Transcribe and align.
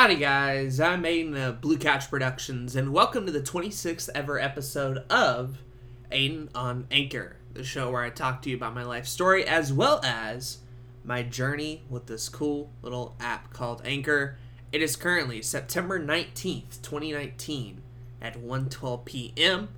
Howdy, 0.00 0.16
guys. 0.16 0.80
I'm 0.80 1.02
Aiden 1.02 1.36
of 1.36 1.60
Blue 1.60 1.76
Couch 1.76 2.08
Productions, 2.08 2.74
and 2.74 2.90
welcome 2.90 3.26
to 3.26 3.32
the 3.32 3.42
26th 3.42 4.08
ever 4.14 4.40
episode 4.40 5.04
of 5.10 5.58
Aiden 6.10 6.48
on 6.54 6.86
Anchor, 6.90 7.36
the 7.52 7.62
show 7.62 7.90
where 7.90 8.00
I 8.00 8.08
talk 8.08 8.40
to 8.40 8.48
you 8.48 8.56
about 8.56 8.72
my 8.72 8.82
life 8.82 9.06
story 9.06 9.46
as 9.46 9.74
well 9.74 10.00
as 10.02 10.60
my 11.04 11.22
journey 11.22 11.82
with 11.90 12.06
this 12.06 12.30
cool 12.30 12.70
little 12.80 13.14
app 13.20 13.52
called 13.52 13.82
Anchor. 13.84 14.38
It 14.72 14.80
is 14.80 14.96
currently 14.96 15.42
September 15.42 16.00
19th, 16.00 16.80
2019 16.80 17.82
at 18.22 18.42
1:12 18.42 19.04
p.m. 19.04 19.68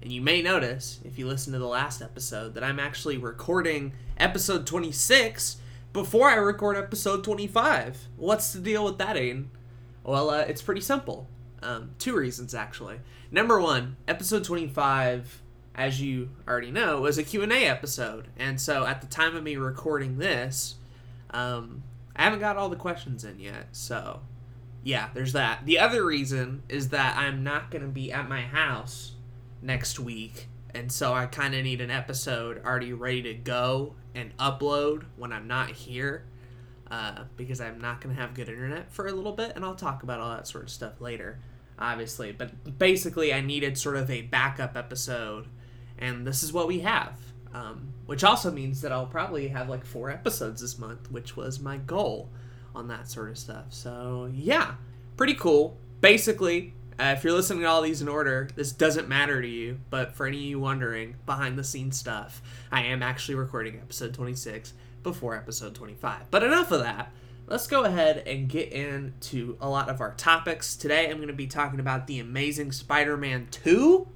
And 0.00 0.12
you 0.12 0.20
may 0.20 0.42
notice 0.42 1.00
if 1.04 1.18
you 1.18 1.26
listen 1.26 1.52
to 1.54 1.58
the 1.58 1.66
last 1.66 2.00
episode 2.00 2.54
that 2.54 2.62
I'm 2.62 2.78
actually 2.78 3.16
recording 3.16 3.94
episode 4.16 4.64
26 4.64 5.56
before 5.92 6.28
I 6.28 6.36
record 6.36 6.76
episode 6.76 7.24
25. 7.24 8.06
What's 8.16 8.52
the 8.52 8.60
deal 8.60 8.84
with 8.84 8.98
that, 8.98 9.16
Aiden? 9.16 9.46
Well, 10.04 10.30
uh, 10.30 10.40
it's 10.40 10.62
pretty 10.62 10.80
simple. 10.80 11.28
Um, 11.62 11.92
two 11.98 12.16
reasons 12.16 12.54
actually. 12.54 13.00
Number 13.30 13.60
one, 13.60 13.96
episode 14.08 14.44
25, 14.44 15.42
as 15.74 16.00
you 16.00 16.30
already 16.46 16.70
know, 16.70 17.00
was 17.00 17.18
a 17.18 17.22
Q&A 17.22 17.64
episode. 17.64 18.28
And 18.36 18.60
so 18.60 18.84
at 18.84 19.00
the 19.00 19.06
time 19.06 19.36
of 19.36 19.42
me 19.42 19.56
recording 19.56 20.18
this, 20.18 20.76
um, 21.30 21.82
I 22.14 22.24
haven't 22.24 22.40
got 22.40 22.56
all 22.56 22.68
the 22.68 22.76
questions 22.76 23.24
in 23.24 23.38
yet. 23.38 23.68
So 23.72 24.20
yeah, 24.82 25.10
there's 25.14 25.32
that. 25.32 25.64
The 25.64 25.78
other 25.78 26.04
reason 26.04 26.62
is 26.68 26.88
that 26.88 27.16
I'm 27.16 27.44
not 27.44 27.70
going 27.70 27.82
to 27.82 27.88
be 27.88 28.12
at 28.12 28.28
my 28.28 28.42
house 28.42 29.12
next 29.62 30.00
week. 30.00 30.48
And 30.74 30.90
so 30.90 31.14
I 31.14 31.26
kind 31.26 31.54
of 31.54 31.62
need 31.62 31.80
an 31.80 31.90
episode 31.90 32.60
already 32.64 32.92
ready 32.92 33.22
to 33.22 33.34
go 33.34 33.94
and 34.14 34.36
upload 34.38 35.04
when 35.16 35.32
I'm 35.32 35.46
not 35.46 35.70
here 35.70 36.24
uh, 36.92 37.24
because 37.38 37.58
I'm 37.58 37.80
not 37.80 38.02
going 38.02 38.14
to 38.14 38.20
have 38.20 38.34
good 38.34 38.50
internet 38.50 38.92
for 38.92 39.06
a 39.06 39.12
little 39.12 39.32
bit, 39.32 39.52
and 39.56 39.64
I'll 39.64 39.74
talk 39.74 40.02
about 40.02 40.20
all 40.20 40.28
that 40.28 40.46
sort 40.46 40.64
of 40.64 40.70
stuff 40.70 41.00
later, 41.00 41.38
obviously. 41.78 42.32
But 42.32 42.78
basically, 42.78 43.32
I 43.32 43.40
needed 43.40 43.78
sort 43.78 43.96
of 43.96 44.10
a 44.10 44.20
backup 44.20 44.76
episode, 44.76 45.46
and 45.98 46.26
this 46.26 46.42
is 46.42 46.52
what 46.52 46.68
we 46.68 46.80
have. 46.80 47.18
Um, 47.54 47.92
which 48.06 48.24
also 48.24 48.50
means 48.50 48.80
that 48.80 48.92
I'll 48.92 49.06
probably 49.06 49.48
have 49.48 49.68
like 49.68 49.84
four 49.84 50.10
episodes 50.10 50.62
this 50.62 50.78
month, 50.78 51.10
which 51.10 51.36
was 51.36 51.60
my 51.60 51.76
goal 51.78 52.30
on 52.74 52.88
that 52.88 53.08
sort 53.08 53.30
of 53.30 53.38
stuff. 53.38 53.66
So, 53.70 54.30
yeah, 54.32 54.74
pretty 55.16 55.34
cool. 55.34 55.78
Basically, 56.00 56.74
uh, 56.98 57.14
if 57.16 57.24
you're 57.24 57.34
listening 57.34 57.60
to 57.60 57.66
all 57.66 57.82
these 57.82 58.00
in 58.00 58.08
order, 58.08 58.48
this 58.54 58.72
doesn't 58.72 59.08
matter 59.08 59.40
to 59.40 59.48
you, 59.48 59.80
but 59.90 60.14
for 60.14 60.26
any 60.26 60.38
of 60.38 60.42
you 60.44 60.60
wondering, 60.60 61.16
behind 61.26 61.58
the 61.58 61.64
scenes 61.64 61.98
stuff, 61.98 62.42
I 62.70 62.84
am 62.84 63.02
actually 63.02 63.34
recording 63.34 63.76
episode 63.76 64.14
26 64.14 64.72
before 65.02 65.36
episode 65.36 65.74
25. 65.74 66.30
But 66.30 66.42
enough 66.42 66.70
of 66.70 66.80
that. 66.80 67.12
Let's 67.46 67.66
go 67.66 67.84
ahead 67.84 68.26
and 68.26 68.48
get 68.48 68.72
into 68.72 69.56
a 69.60 69.68
lot 69.68 69.88
of 69.88 70.00
our 70.00 70.14
topics. 70.14 70.76
Today 70.76 71.10
I'm 71.10 71.16
going 71.16 71.28
to 71.28 71.34
be 71.34 71.46
talking 71.46 71.80
about 71.80 72.06
The 72.06 72.20
Amazing 72.20 72.72
Spider 72.72 73.16
Man 73.16 73.48
2. 73.50 74.06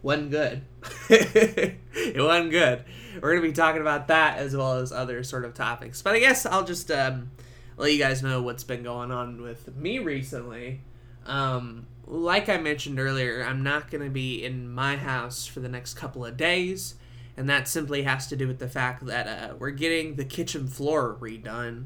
Wasn't 0.00 0.30
good. 0.30 0.62
it 1.10 2.22
wasn't 2.22 2.50
good. 2.50 2.84
We're 3.20 3.32
going 3.32 3.42
to 3.42 3.48
be 3.48 3.52
talking 3.52 3.80
about 3.80 4.08
that 4.08 4.38
as 4.38 4.56
well 4.56 4.78
as 4.78 4.92
other 4.92 5.22
sort 5.22 5.44
of 5.44 5.54
topics. 5.54 6.02
But 6.02 6.14
I 6.14 6.20
guess 6.20 6.46
I'll 6.46 6.64
just 6.64 6.90
um, 6.90 7.30
let 7.76 7.92
you 7.92 7.98
guys 7.98 8.22
know 8.22 8.42
what's 8.42 8.64
been 8.64 8.82
going 8.82 9.10
on 9.10 9.42
with 9.42 9.76
me 9.76 9.98
recently. 9.98 10.80
Um, 11.26 11.86
like 12.06 12.48
I 12.48 12.58
mentioned 12.58 12.98
earlier, 12.98 13.44
I'm 13.44 13.62
not 13.62 13.90
going 13.90 14.04
to 14.04 14.10
be 14.10 14.44
in 14.44 14.70
my 14.72 14.96
house 14.96 15.46
for 15.46 15.60
the 15.60 15.68
next 15.68 15.94
couple 15.94 16.24
of 16.24 16.36
days 16.36 16.94
and 17.36 17.48
that 17.48 17.68
simply 17.68 18.02
has 18.02 18.26
to 18.28 18.36
do 18.36 18.46
with 18.46 18.58
the 18.58 18.68
fact 18.68 19.06
that 19.06 19.26
uh, 19.26 19.54
we're 19.58 19.70
getting 19.70 20.16
the 20.16 20.24
kitchen 20.24 20.68
floor 20.68 21.16
redone 21.20 21.84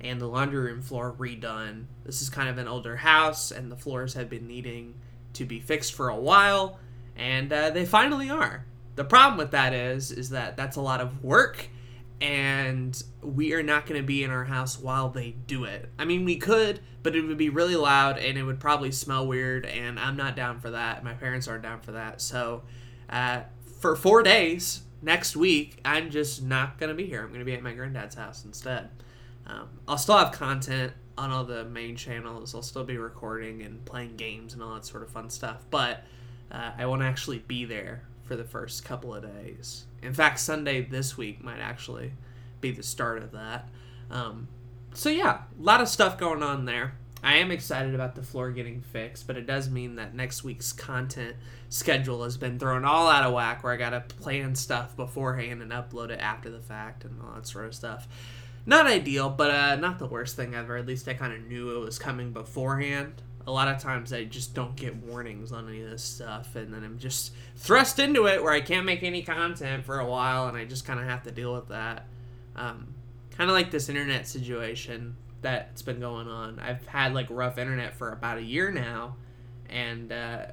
and 0.00 0.20
the 0.20 0.26
laundry 0.26 0.60
room 0.60 0.82
floor 0.82 1.14
redone. 1.18 1.84
This 2.04 2.20
is 2.20 2.28
kind 2.28 2.48
of 2.48 2.58
an 2.58 2.68
older 2.68 2.96
house, 2.96 3.50
and 3.50 3.70
the 3.70 3.76
floors 3.76 4.14
have 4.14 4.28
been 4.28 4.46
needing 4.46 4.94
to 5.34 5.44
be 5.44 5.60
fixed 5.60 5.94
for 5.94 6.08
a 6.08 6.16
while, 6.16 6.78
and 7.16 7.52
uh, 7.52 7.70
they 7.70 7.86
finally 7.86 8.28
are. 8.28 8.66
The 8.96 9.04
problem 9.04 9.38
with 9.38 9.52
that 9.52 9.72
is, 9.72 10.10
is 10.10 10.30
that 10.30 10.56
that's 10.56 10.76
a 10.76 10.82
lot 10.82 11.00
of 11.00 11.24
work, 11.24 11.68
and 12.20 13.00
we 13.22 13.54
are 13.54 13.62
not 13.62 13.86
going 13.86 14.00
to 14.00 14.06
be 14.06 14.22
in 14.22 14.30
our 14.30 14.44
house 14.44 14.78
while 14.78 15.08
they 15.08 15.30
do 15.46 15.64
it. 15.64 15.88
I 15.98 16.04
mean, 16.04 16.24
we 16.24 16.36
could, 16.36 16.80
but 17.02 17.16
it 17.16 17.22
would 17.22 17.38
be 17.38 17.48
really 17.48 17.76
loud, 17.76 18.18
and 18.18 18.36
it 18.36 18.42
would 18.42 18.60
probably 18.60 18.92
smell 18.92 19.26
weird, 19.26 19.64
and 19.64 19.98
I'm 19.98 20.16
not 20.16 20.36
down 20.36 20.60
for 20.60 20.70
that. 20.70 21.02
My 21.02 21.14
parents 21.14 21.48
aren't 21.48 21.62
down 21.62 21.80
for 21.80 21.92
that, 21.92 22.20
so. 22.20 22.62
Uh, 23.08 23.42
for 23.82 23.96
four 23.96 24.22
days 24.22 24.82
next 25.02 25.36
week, 25.36 25.80
I'm 25.84 26.10
just 26.10 26.40
not 26.40 26.78
gonna 26.78 26.94
be 26.94 27.04
here. 27.04 27.22
I'm 27.22 27.32
gonna 27.32 27.44
be 27.44 27.52
at 27.52 27.62
my 27.62 27.74
granddad's 27.74 28.14
house 28.14 28.44
instead. 28.44 28.88
Um, 29.44 29.68
I'll 29.88 29.98
still 29.98 30.16
have 30.16 30.30
content 30.30 30.92
on 31.18 31.32
all 31.32 31.44
the 31.44 31.64
main 31.64 31.96
channels. 31.96 32.54
I'll 32.54 32.62
still 32.62 32.84
be 32.84 32.96
recording 32.96 33.62
and 33.62 33.84
playing 33.84 34.16
games 34.16 34.54
and 34.54 34.62
all 34.62 34.74
that 34.74 34.86
sort 34.86 35.02
of 35.02 35.10
fun 35.10 35.28
stuff. 35.28 35.64
But 35.68 36.04
uh, 36.52 36.70
I 36.78 36.86
won't 36.86 37.02
actually 37.02 37.40
be 37.40 37.64
there 37.64 38.04
for 38.22 38.36
the 38.36 38.44
first 38.44 38.84
couple 38.84 39.14
of 39.14 39.24
days. 39.24 39.84
In 40.00 40.14
fact, 40.14 40.38
Sunday 40.38 40.82
this 40.82 41.18
week 41.18 41.42
might 41.42 41.58
actually 41.58 42.12
be 42.60 42.70
the 42.70 42.84
start 42.84 43.20
of 43.20 43.32
that. 43.32 43.68
Um, 44.12 44.46
so 44.94 45.08
yeah, 45.08 45.42
a 45.58 45.62
lot 45.62 45.80
of 45.80 45.88
stuff 45.88 46.16
going 46.16 46.42
on 46.42 46.66
there. 46.66 46.94
I 47.22 47.36
am 47.36 47.52
excited 47.52 47.94
about 47.94 48.16
the 48.16 48.22
floor 48.22 48.50
getting 48.50 48.80
fixed, 48.80 49.28
but 49.28 49.36
it 49.36 49.46
does 49.46 49.70
mean 49.70 49.94
that 49.94 50.14
next 50.14 50.42
week's 50.42 50.72
content 50.72 51.36
schedule 51.68 52.24
has 52.24 52.36
been 52.36 52.58
thrown 52.58 52.84
all 52.84 53.08
out 53.08 53.22
of 53.22 53.32
whack 53.32 53.62
where 53.62 53.72
I 53.72 53.76
gotta 53.76 54.00
plan 54.00 54.56
stuff 54.56 54.96
beforehand 54.96 55.62
and 55.62 55.70
upload 55.70 56.10
it 56.10 56.20
after 56.20 56.50
the 56.50 56.60
fact 56.60 57.04
and 57.04 57.20
all 57.22 57.34
that 57.34 57.46
sort 57.46 57.66
of 57.66 57.74
stuff. 57.74 58.08
Not 58.66 58.86
ideal, 58.86 59.30
but 59.30 59.50
uh, 59.50 59.76
not 59.76 60.00
the 60.00 60.06
worst 60.06 60.34
thing 60.34 60.54
ever. 60.54 60.76
At 60.76 60.86
least 60.86 61.06
I 61.06 61.14
kind 61.14 61.32
of 61.32 61.46
knew 61.46 61.76
it 61.76 61.80
was 61.80 61.98
coming 61.98 62.32
beforehand. 62.32 63.22
A 63.46 63.52
lot 63.52 63.68
of 63.68 63.80
times 63.80 64.12
I 64.12 64.24
just 64.24 64.54
don't 64.54 64.74
get 64.76 64.96
warnings 64.96 65.52
on 65.52 65.68
any 65.68 65.82
of 65.82 65.90
this 65.90 66.02
stuff, 66.02 66.54
and 66.54 66.72
then 66.72 66.84
I'm 66.84 66.98
just 66.98 67.32
thrust 67.56 67.98
into 67.98 68.26
it 68.26 68.42
where 68.42 68.52
I 68.52 68.60
can't 68.60 68.86
make 68.86 69.02
any 69.02 69.22
content 69.22 69.84
for 69.84 69.98
a 69.98 70.06
while, 70.06 70.46
and 70.48 70.56
I 70.56 70.64
just 70.64 70.84
kind 70.84 71.00
of 71.00 71.06
have 71.06 71.24
to 71.24 71.32
deal 71.32 71.52
with 71.52 71.68
that. 71.68 72.06
Um, 72.54 72.94
kind 73.30 73.50
of 73.50 73.54
like 73.54 73.70
this 73.70 73.88
internet 73.88 74.28
situation 74.28 75.16
that's 75.42 75.82
been 75.82 76.00
going 76.00 76.28
on. 76.28 76.58
I've 76.58 76.86
had 76.86 77.14
like 77.14 77.26
rough 77.28 77.58
internet 77.58 77.94
for 77.94 78.12
about 78.12 78.38
a 78.38 78.42
year 78.42 78.70
now, 78.70 79.16
and 79.68 80.10
uh, 80.10 80.46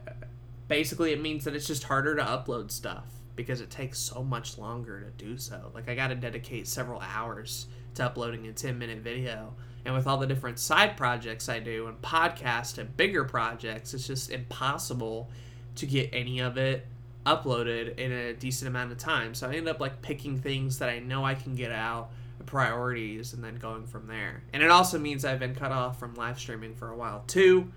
basically 0.67 1.13
it 1.13 1.21
means 1.21 1.45
that 1.45 1.55
it's 1.55 1.67
just 1.67 1.83
harder 1.83 2.15
to 2.15 2.23
upload 2.23 2.71
stuff 2.71 3.05
because 3.35 3.61
it 3.61 3.69
takes 3.69 3.99
so 3.99 4.23
much 4.23 4.57
longer 4.57 4.99
to 5.01 5.11
do 5.23 5.37
so. 5.37 5.71
Like 5.73 5.87
I 5.89 5.95
got 5.95 6.07
to 6.07 6.15
dedicate 6.15 6.67
several 6.67 7.01
hours 7.01 7.67
to 7.95 8.03
uploading 8.03 8.47
a 8.47 8.51
10 8.51 8.77
minute 8.77 8.99
video. 8.99 9.53
And 9.85 9.95
with 9.95 10.07
all 10.07 10.17
the 10.17 10.27
different 10.27 10.59
side 10.59 10.97
projects 10.97 11.47
I 11.47 11.59
do 11.59 11.87
and 11.87 12.01
podcasts 12.01 12.77
and 12.77 12.95
bigger 12.97 13.23
projects, 13.23 13.93
it's 13.93 14.05
just 14.05 14.29
impossible 14.29 15.29
to 15.75 15.85
get 15.85 16.09
any 16.11 16.39
of 16.39 16.57
it 16.57 16.85
uploaded 17.25 17.97
in 17.97 18.11
a 18.11 18.33
decent 18.33 18.67
amount 18.67 18.91
of 18.91 18.97
time. 18.97 19.33
So 19.33 19.49
I 19.49 19.53
end 19.53 19.69
up 19.69 19.79
like 19.79 20.01
picking 20.01 20.37
things 20.37 20.79
that 20.79 20.89
I 20.89 20.99
know 20.99 21.23
I 21.23 21.35
can 21.35 21.55
get 21.55 21.71
out 21.71 22.11
priorities 22.43 23.33
and 23.33 23.43
then 23.43 23.55
going 23.55 23.85
from 23.85 24.07
there. 24.07 24.43
And 24.53 24.63
it 24.63 24.71
also 24.71 24.97
means 24.97 25.25
I've 25.25 25.39
been 25.39 25.55
cut 25.55 25.71
off 25.71 25.99
from 25.99 26.15
live 26.15 26.39
streaming 26.39 26.75
for 26.75 26.89
a 26.89 26.95
while 26.95 27.23
too, 27.27 27.71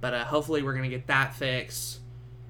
but 0.00 0.14
uh, 0.14 0.24
hopefully 0.24 0.62
we're 0.62 0.74
gonna 0.74 0.88
get 0.88 1.06
that 1.08 1.34
fixed, 1.34 2.00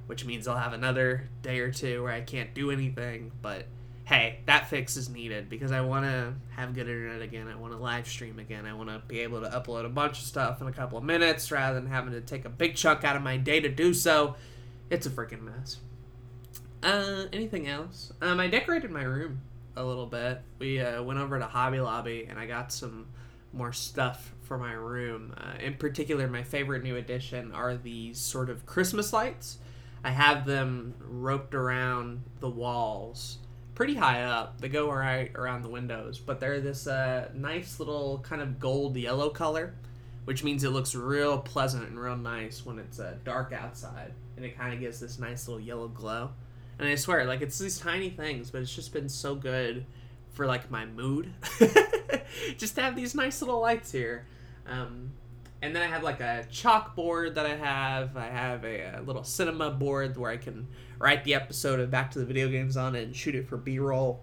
which 0.07 0.25
means 0.25 0.47
I'll 0.47 0.57
have 0.57 0.73
another 0.73 1.29
day 1.43 1.61
or 1.61 1.71
two 1.71 2.03
where 2.03 2.13
I 2.13 2.21
can't 2.21 2.55
do 2.55 2.71
anything. 2.71 3.33
But 3.43 3.67
hey, 4.05 4.41
that 4.47 4.69
fix 4.69 4.97
is 4.97 5.09
needed 5.09 5.49
because 5.49 5.73
I 5.73 5.81
want 5.81 6.05
to 6.05 6.35
have 6.51 6.75
good 6.75 6.89
internet 6.89 7.23
again. 7.23 7.49
I 7.49 7.55
want 7.55 7.73
to 7.73 7.79
live 7.79 8.07
stream 8.07 8.39
again. 8.39 8.67
I 8.67 8.75
want 8.75 8.91
to 8.91 9.03
be 9.09 9.21
able 9.21 9.41
to 9.41 9.49
upload 9.49 9.87
a 9.87 9.89
bunch 9.89 10.19
of 10.19 10.25
stuff 10.25 10.61
in 10.61 10.69
a 10.69 10.73
couple 10.73 10.99
of 10.99 11.05
minutes 11.05 11.51
rather 11.51 11.81
than 11.81 11.89
having 11.89 12.13
to 12.13 12.21
take 12.21 12.45
a 12.45 12.51
big 12.51 12.77
chunk 12.77 13.03
out 13.03 13.17
of 13.17 13.23
my 13.23 13.37
day 13.37 13.61
to 13.61 13.69
do 13.69 13.95
so. 13.95 14.37
It's 14.91 15.07
a 15.07 15.11
freaking 15.11 15.43
mess. 15.43 15.79
Uh, 16.83 17.25
anything 17.33 17.67
else? 17.67 18.13
Um, 18.21 18.39
I 18.41 18.47
decorated 18.47 18.91
my 18.91 19.05
room 19.05 19.41
a 19.77 19.85
little 19.85 20.07
bit. 20.07 20.41
We 20.59 20.81
uh, 20.81 21.03
went 21.03 21.19
over 21.19 21.39
to 21.39 21.47
Hobby 21.47 21.81
Lobby 21.81 22.27
and 22.29 22.39
I 22.39 22.47
got 22.47 22.73
some 22.73 23.07
more 23.53 23.73
stuff 23.73 24.35
for 24.43 24.59
my 24.59 24.73
room. 24.73 25.35
Uh, 25.37 25.59
in 25.61 25.75
particular, 25.75 26.29
my 26.29 26.43
favorite 26.43 26.83
new 26.83 26.97
addition 26.97 27.53
are 27.53 27.77
these 27.77 28.19
sort 28.19 28.51
of 28.51 28.67
Christmas 28.67 29.13
lights. 29.13 29.59
I 30.03 30.11
have 30.11 30.45
them 30.45 30.95
roped 31.01 31.55
around 31.55 32.23
the 32.41 32.51
walls, 32.51 33.39
pretty 33.75 33.95
high 33.95 34.23
up. 34.23 34.61
They 34.61 34.69
go 34.69 34.91
right 34.93 35.31
around 35.35 35.63
the 35.63 35.71
windows, 35.71 36.19
but 36.19 36.41
they're 36.41 36.61
this 36.61 36.87
uh, 36.87 37.31
nice 37.35 37.79
little 37.79 38.19
kind 38.19 38.43
of 38.43 38.61
gold 38.61 38.97
yellow 38.97 39.31
color, 39.31 39.75
which 40.27 40.45
means 40.45 40.63
it 40.63 40.71
looks 40.71 40.95
real 40.95 41.39
pleasant 41.39 41.89
and 41.89 41.99
real 41.99 42.17
nice 42.17 42.67
when 42.67 42.79
it's 42.79 43.01
uh, 43.01 43.15
dark 43.25 43.53
outside, 43.53 44.13
and 44.37 44.45
it 44.45 44.59
kind 44.59 44.75
of 44.75 44.81
gives 44.81 45.01
this 45.01 45.19
nice 45.19 45.49
little 45.49 45.61
yellow 45.63 45.89
glow. 45.89 46.31
And 46.79 46.89
I 46.89 46.95
swear, 46.97 47.25
like 47.25 47.41
it's 47.41 47.59
these 47.59 47.79
tiny 47.79 48.11
things, 48.11 48.51
but 48.51 48.63
it's 48.63 48.75
just 48.75 48.93
been 48.93 49.09
so 49.09 49.35
good 49.35 49.87
for 50.33 50.47
like 50.47 50.71
my 50.71 50.85
mood. 50.85 51.33
just 52.57 52.75
to 52.77 52.83
have 52.83 52.97
these 52.97 53.15
nice 53.15 53.41
little 53.41 53.61
lights 53.61 53.93
here. 53.93 54.27
Um, 54.67 55.13
and 55.63 55.75
then 55.75 55.83
I 55.83 55.87
have 55.87 56.03
like 56.03 56.21
a 56.21 56.47
chalkboard 56.51 57.35
that 57.35 57.47
I 57.47 57.57
have. 57.57 58.17
I 58.17 58.27
have 58.27 58.65
a, 58.65 58.99
a, 58.99 59.03
little 59.03 59.25
cinema 59.25 59.71
board 59.71 60.17
where 60.17 60.31
I 60.31 60.37
can 60.37 60.69
write 60.99 61.25
the 61.25 61.35
episode 61.35 61.81
of 61.81 61.91
Back 61.91 62.11
to 62.13 62.19
the 62.19 62.25
Video 62.25 62.49
Games 62.49 62.77
on 62.77 62.95
it 62.95 63.05
and 63.05 63.17
shoot 63.17 63.35
it 63.35 63.49
for 63.49 63.57
B 63.57 63.79
roll. 63.79 64.21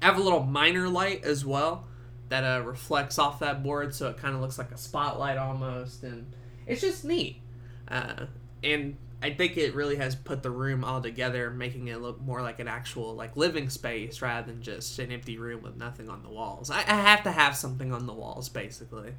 I 0.00 0.06
have 0.06 0.16
a 0.16 0.22
little 0.22 0.44
miner 0.44 0.88
light 0.88 1.24
as 1.24 1.44
well 1.44 1.86
that 2.28 2.44
uh, 2.44 2.62
reflects 2.62 3.18
off 3.18 3.40
that 3.40 3.62
board, 3.62 3.94
so 3.94 4.10
it 4.10 4.18
kind 4.18 4.34
of 4.34 4.40
looks 4.40 4.58
like 4.58 4.70
a 4.70 4.76
spotlight 4.76 5.38
almost, 5.38 6.02
and 6.02 6.30
it's 6.66 6.82
just 6.82 7.04
neat. 7.04 7.40
Uh, 7.88 8.26
and 8.62 8.96
I 9.20 9.30
think 9.30 9.56
it 9.56 9.74
really 9.74 9.96
has 9.96 10.14
put 10.14 10.42
the 10.42 10.50
room 10.50 10.84
all 10.84 11.00
together, 11.00 11.50
making 11.50 11.88
it 11.88 12.00
look 12.00 12.20
more 12.20 12.40
like 12.40 12.60
an 12.60 12.68
actual 12.68 13.14
like 13.14 13.36
living 13.36 13.68
space 13.68 14.22
rather 14.22 14.46
than 14.46 14.62
just 14.62 14.98
an 15.00 15.10
empty 15.10 15.38
room 15.38 15.62
with 15.62 15.76
nothing 15.76 16.08
on 16.08 16.22
the 16.22 16.28
walls. 16.28 16.70
I, 16.70 16.78
I 16.78 16.94
have 16.94 17.24
to 17.24 17.32
have 17.32 17.56
something 17.56 17.92
on 17.92 18.06
the 18.06 18.12
walls, 18.12 18.48
basically. 18.48 19.14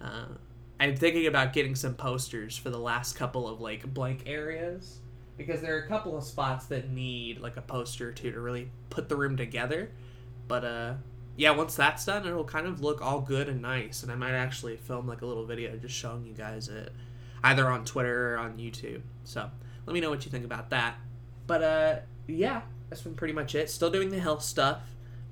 Uh, 0.00 0.26
I'm 0.78 0.96
thinking 0.96 1.26
about 1.26 1.52
getting 1.52 1.74
some 1.74 1.94
posters 1.94 2.56
for 2.56 2.70
the 2.70 2.78
last 2.78 3.16
couple 3.16 3.48
of 3.48 3.60
like 3.60 3.92
blank 3.92 4.22
areas 4.26 5.00
because 5.36 5.60
there 5.60 5.74
are 5.74 5.80
a 5.80 5.88
couple 5.88 6.16
of 6.16 6.22
spots 6.22 6.66
that 6.66 6.90
need 6.90 7.40
like 7.40 7.56
a 7.56 7.62
poster 7.62 8.10
or 8.10 8.12
two 8.12 8.30
to 8.30 8.40
really 8.40 8.70
put 8.88 9.08
the 9.08 9.16
room 9.16 9.36
together. 9.36 9.90
But 10.46 10.64
uh, 10.64 10.94
yeah, 11.36 11.50
once 11.50 11.74
that's 11.74 12.04
done, 12.04 12.26
it'll 12.26 12.44
kind 12.44 12.66
of 12.66 12.82
look 12.82 13.02
all 13.02 13.20
good 13.20 13.48
and 13.48 13.62
nice, 13.62 14.02
and 14.02 14.12
I 14.12 14.14
might 14.14 14.32
actually 14.32 14.76
film 14.76 15.06
like 15.06 15.22
a 15.22 15.26
little 15.26 15.44
video 15.44 15.76
just 15.76 15.94
showing 15.94 16.24
you 16.24 16.34
guys 16.34 16.68
it 16.68 16.92
either 17.42 17.68
on 17.68 17.84
Twitter 17.84 18.34
or 18.34 18.38
on 18.38 18.58
YouTube. 18.58 19.00
So 19.30 19.50
let 19.86 19.94
me 19.94 20.00
know 20.00 20.10
what 20.10 20.24
you 20.24 20.30
think 20.30 20.44
about 20.44 20.70
that. 20.70 20.96
But 21.46 21.62
uh, 21.62 21.96
yeah, 22.26 22.62
that's 22.88 23.02
been 23.02 23.14
pretty 23.14 23.34
much 23.34 23.54
it. 23.54 23.70
Still 23.70 23.90
doing 23.90 24.10
the 24.10 24.20
health 24.20 24.42
stuff 24.42 24.82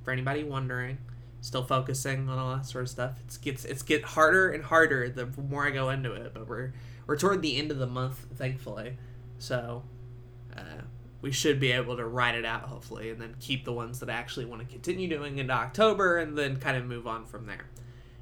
for 0.05 0.12
anybody 0.12 0.45
wondering. 0.45 0.99
Still 1.41 1.62
focusing 1.62 2.29
on 2.29 2.39
all 2.39 2.56
that 2.56 2.67
sort 2.67 2.85
of 2.85 2.91
stuff. 2.91 3.12
It's 3.25 3.37
gets 3.37 3.65
it's 3.65 3.83
get 3.83 4.03
harder 4.03 4.50
and 4.50 4.65
harder 4.65 5.09
the 5.09 5.27
more 5.43 5.67
I 5.67 5.71
go 5.71 5.91
into 5.91 6.12
it. 6.12 6.33
But 6.35 6.49
we're 6.49 6.73
we're 7.06 7.17
toward 7.17 7.43
the 7.43 7.56
end 7.56 7.71
of 7.71 7.79
the 7.79 7.87
month, 7.87 8.27
thankfully. 8.35 8.97
So 9.39 9.85
uh, 10.56 10.83
we 11.21 11.31
should 11.31 11.61
be 11.61 11.73
able 11.73 11.97
to 11.97 12.05
ride 12.05 12.35
it 12.35 12.45
out 12.45 12.62
hopefully, 12.62 13.11
and 13.11 13.21
then 13.21 13.37
keep 13.41 13.65
the 13.65 13.73
ones 13.73 14.00
that 14.00 14.11
I 14.11 14.15
actually 14.15 14.47
want 14.47 14.62
to 14.62 14.69
continue 14.69 15.09
doing 15.09 15.39
into 15.39 15.53
October, 15.53 16.19
and 16.19 16.37
then 16.37 16.56
kind 16.56 16.77
of 16.77 16.85
move 16.85 17.06
on 17.06 17.25
from 17.25 17.47
there, 17.47 17.67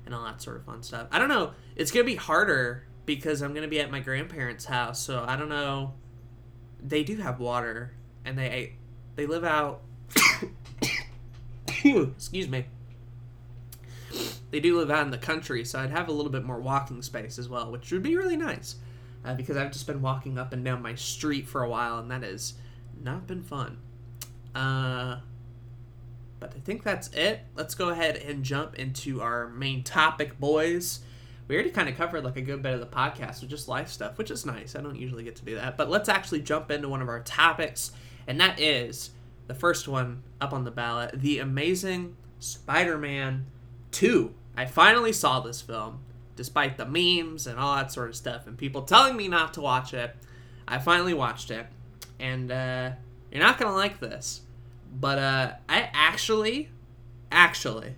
and 0.05 0.14
all 0.14 0.25
that 0.25 0.43
sort 0.43 0.56
of 0.56 0.64
fun 0.64 0.82
stuff. 0.82 1.08
I 1.11 1.19
don't 1.19 1.28
know. 1.28 1.52
It's 1.75 1.90
gonna 1.90 2.05
be 2.05 2.17
harder 2.17 2.84
because 3.06 3.40
I'm 3.40 3.54
gonna 3.54 3.68
be 3.68 3.80
at 3.80 3.90
my 3.90 4.00
grandparents' 4.00 4.66
house, 4.66 5.00
so 5.00 5.24
I 5.26 5.36
don't 5.36 5.48
know. 5.48 5.94
They 6.84 7.04
do 7.04 7.16
have 7.16 7.40
water, 7.40 7.92
and 8.24 8.36
they 8.36 8.74
they 9.14 9.26
live 9.26 9.44
out. 9.44 9.82
excuse 11.84 12.48
me. 12.48 12.66
They 14.50 14.60
do 14.60 14.78
live 14.78 14.90
out 14.90 15.04
in 15.04 15.10
the 15.10 15.18
country, 15.18 15.64
so 15.64 15.78
I'd 15.78 15.90
have 15.90 16.08
a 16.08 16.12
little 16.12 16.30
bit 16.30 16.44
more 16.44 16.60
walking 16.60 17.02
space 17.02 17.38
as 17.38 17.48
well, 17.48 17.70
which 17.70 17.90
would 17.92 18.02
be 18.02 18.16
really 18.16 18.36
nice. 18.36 18.76
Uh, 19.24 19.34
because 19.34 19.56
I've 19.56 19.72
just 19.72 19.86
been 19.86 20.02
walking 20.02 20.38
up 20.38 20.52
and 20.52 20.64
down 20.64 20.82
my 20.82 20.94
street 20.94 21.48
for 21.48 21.62
a 21.62 21.68
while, 21.68 21.98
and 21.98 22.10
that 22.10 22.22
has 22.22 22.54
not 23.02 23.26
been 23.26 23.42
fun. 23.42 23.78
Uh, 24.54 25.18
but 26.38 26.52
I 26.54 26.60
think 26.60 26.84
that's 26.84 27.08
it. 27.08 27.40
Let's 27.56 27.74
go 27.74 27.88
ahead 27.88 28.16
and 28.16 28.44
jump 28.44 28.76
into 28.76 29.20
our 29.20 29.48
main 29.48 29.82
topic, 29.82 30.38
boys 30.38 31.00
we 31.48 31.54
already 31.54 31.70
kind 31.70 31.88
of 31.88 31.96
covered 31.96 32.25
like 32.25 32.37
a 32.37 32.40
good 32.40 32.62
bit 32.62 32.75
of 32.75 32.81
the 32.81 32.87
podcast 32.87 33.40
with 33.40 33.50
just 33.50 33.69
life 33.69 33.88
stuff, 33.88 34.19
which 34.19 34.31
is 34.31 34.44
nice. 34.44 34.75
I 34.75 34.81
don't 34.81 34.96
usually 34.96 35.22
get 35.22 35.37
to 35.37 35.44
do 35.44 35.54
that. 35.54 35.76
But 35.76 35.88
let's 35.88 36.08
actually 36.08 36.40
jump 36.40 36.70
into 36.70 36.88
one 36.88 37.02
of 37.02 37.08
our 37.08 37.20
topics, 37.20 37.93
and 38.26 38.40
that 38.40 38.58
is 38.58 39.10
the 39.46 39.54
first 39.54 39.87
one 39.87 40.22
up 40.40 40.52
on 40.52 40.64
the 40.64 40.70
ballot 40.70 41.20
The 41.20 41.38
Amazing 41.38 42.16
Spider 42.40 42.98
Man 42.98 43.46
2. 43.93 44.34
I 44.56 44.64
finally 44.64 45.12
saw 45.12 45.40
this 45.40 45.60
film, 45.60 46.00
despite 46.34 46.78
the 46.78 46.87
memes 46.87 47.46
and 47.46 47.58
all 47.58 47.76
that 47.76 47.92
sort 47.92 48.08
of 48.08 48.16
stuff, 48.16 48.46
and 48.49 48.58
people 48.58 48.82
telling 48.82 49.16
me 49.16 49.28
not 49.28 49.54
to 49.54 49.60
watch 49.60 49.94
it. 49.94 50.16
I 50.66 50.78
finally 50.78 51.14
watched 51.14 51.52
it, 51.52 51.66
and 52.19 52.50
uh, 52.50 52.90
you're 53.31 53.42
not 53.42 53.58
going 53.58 53.70
to 53.70 53.76
like 53.76 54.00
this. 54.00 54.40
But 54.99 55.19
uh, 55.19 55.52
I 55.69 55.90
actually, 55.92 56.70
actually, 57.31 57.94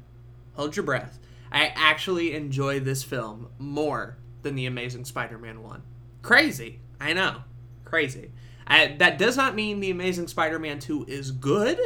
hold 0.54 0.76
your 0.76 0.84
breath 0.84 1.18
I 1.50 1.72
actually 1.74 2.34
enjoy 2.34 2.80
this 2.80 3.02
film 3.02 3.48
more 3.58 4.18
than 4.42 4.54
The 4.54 4.66
Amazing 4.66 5.04
Spider 5.04 5.38
Man 5.38 5.62
1. 5.62 5.82
Crazy. 6.22 6.80
I 7.00 7.12
know. 7.12 7.42
Crazy. 7.84 8.32
I, 8.66 8.96
that 8.98 9.18
does 9.18 9.36
not 9.36 9.54
mean 9.54 9.80
The 9.80 9.90
Amazing 9.90 10.28
Spider 10.28 10.58
Man 10.58 10.78
2 10.78 11.06
is 11.08 11.30
good. 11.30 11.78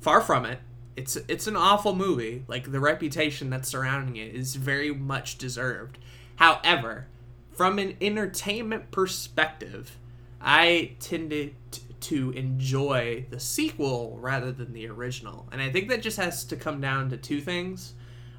Far 0.00 0.20
from 0.20 0.44
it. 0.46 0.60
It's 0.94 1.16
it's 1.16 1.46
an 1.46 1.56
awful 1.56 1.94
movie. 1.94 2.44
Like 2.48 2.70
the 2.70 2.80
reputation 2.80 3.48
that's 3.48 3.68
surrounding 3.68 4.16
it 4.16 4.34
is 4.34 4.56
very 4.56 4.92
much 4.92 5.38
deserved. 5.38 5.98
However, 6.36 7.06
from 7.52 7.78
an 7.78 7.96
entertainment 8.00 8.90
perspective, 8.90 9.98
I 10.40 10.92
tended 11.00 11.54
to 12.00 12.30
enjoy 12.32 13.26
the 13.30 13.38
sequel 13.38 14.18
rather 14.20 14.50
than 14.50 14.72
the 14.72 14.88
original. 14.88 15.46
And 15.52 15.62
I 15.62 15.70
think 15.70 15.88
that 15.88 16.02
just 16.02 16.16
has 16.16 16.44
to 16.46 16.56
come 16.56 16.80
down 16.80 17.10
to 17.10 17.16
two 17.16 17.40
things. 17.40 17.94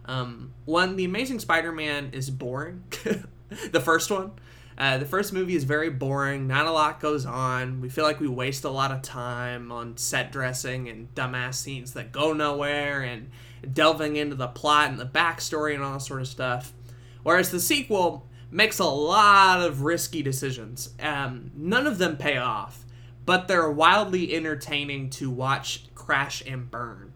Um, 0.05 0.53
one, 0.65 0.95
The 0.95 1.05
Amazing 1.05 1.39
Spider-Man 1.39 2.11
is 2.13 2.29
boring. 2.29 2.83
the 3.71 3.79
first 3.79 4.11
one. 4.11 4.31
Uh, 4.77 4.97
the 4.97 5.05
first 5.05 5.33
movie 5.33 5.55
is 5.55 5.63
very 5.63 5.89
boring. 5.89 6.47
Not 6.47 6.65
a 6.65 6.71
lot 6.71 6.99
goes 6.99 7.25
on. 7.25 7.79
We 7.79 7.89
feel 7.89 8.03
like 8.03 8.19
we 8.19 8.27
waste 8.27 8.63
a 8.63 8.69
lot 8.69 8.91
of 8.91 9.01
time 9.01 9.71
on 9.71 9.97
set 9.97 10.31
dressing 10.31 10.89
and 10.89 11.13
dumbass 11.13 11.55
scenes 11.55 11.93
that 11.93 12.11
go 12.11 12.33
nowhere 12.33 13.01
and 13.01 13.29
delving 13.71 14.15
into 14.15 14.35
the 14.35 14.47
plot 14.47 14.89
and 14.89 14.99
the 14.99 15.05
backstory 15.05 15.75
and 15.75 15.83
all 15.83 15.93
that 15.93 16.01
sort 16.01 16.21
of 16.21 16.27
stuff. 16.27 16.73
Whereas 17.21 17.51
the 17.51 17.59
sequel 17.59 18.27
makes 18.51 18.79
a 18.79 18.85
lot 18.85 19.61
of 19.61 19.81
risky 19.81 20.21
decisions. 20.21 20.89
Um, 20.99 21.51
none 21.55 21.87
of 21.87 21.97
them 21.97 22.17
pay 22.17 22.37
off, 22.37 22.83
but 23.25 23.47
they're 23.47 23.71
wildly 23.71 24.35
entertaining 24.35 25.09
to 25.11 25.29
watch 25.29 25.85
crash 25.95 26.43
and 26.45 26.69
burn. 26.69 27.12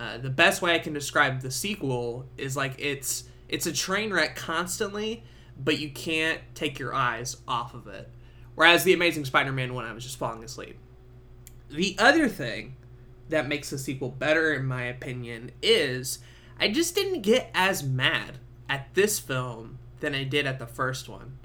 Uh, 0.00 0.16
the 0.16 0.30
best 0.30 0.62
way 0.62 0.74
I 0.74 0.78
can 0.78 0.94
describe 0.94 1.42
the 1.42 1.50
sequel 1.50 2.24
is 2.38 2.56
like 2.56 2.74
it's 2.78 3.24
it's 3.50 3.66
a 3.66 3.72
train 3.72 4.12
wreck 4.12 4.34
constantly, 4.34 5.24
but 5.62 5.78
you 5.78 5.90
can't 5.90 6.40
take 6.54 6.78
your 6.78 6.94
eyes 6.94 7.36
off 7.46 7.74
of 7.74 7.86
it. 7.86 8.08
Whereas 8.54 8.82
the 8.82 8.94
Amazing 8.94 9.26
Spider-Man 9.26 9.74
one, 9.74 9.84
I 9.84 9.92
was 9.92 10.04
just 10.04 10.18
falling 10.18 10.42
asleep. 10.42 10.78
The 11.68 11.96
other 11.98 12.28
thing 12.28 12.76
that 13.28 13.46
makes 13.46 13.68
the 13.68 13.78
sequel 13.78 14.08
better, 14.08 14.54
in 14.54 14.64
my 14.64 14.84
opinion, 14.84 15.50
is 15.62 16.20
I 16.58 16.68
just 16.68 16.94
didn't 16.94 17.20
get 17.20 17.50
as 17.54 17.82
mad 17.82 18.38
at 18.70 18.94
this 18.94 19.18
film 19.18 19.78
than 20.00 20.14
I 20.14 20.24
did 20.24 20.46
at 20.46 20.58
the 20.58 20.66
first 20.66 21.10
one. 21.10 21.36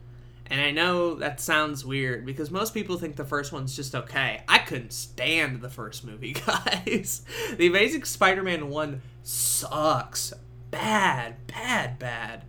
And 0.47 0.61
I 0.61 0.71
know 0.71 1.15
that 1.15 1.41
sounds 1.41 1.83
weird 1.83 2.25
because 2.25 2.51
most 2.51 2.73
people 2.73 2.97
think 2.97 3.15
the 3.15 3.25
first 3.25 3.51
one's 3.51 3.75
just 3.75 3.95
okay. 3.95 4.43
I 4.47 4.59
couldn't 4.59 4.93
stand 4.93 5.61
the 5.61 5.69
first 5.69 6.05
movie, 6.05 6.33
guys. 6.45 7.23
the 7.57 7.67
Amazing 7.67 8.03
Spider 8.03 8.43
Man 8.43 8.69
1 8.69 9.01
sucks. 9.23 10.33
Bad, 10.69 11.47
bad, 11.47 11.97
bad. 11.97 12.43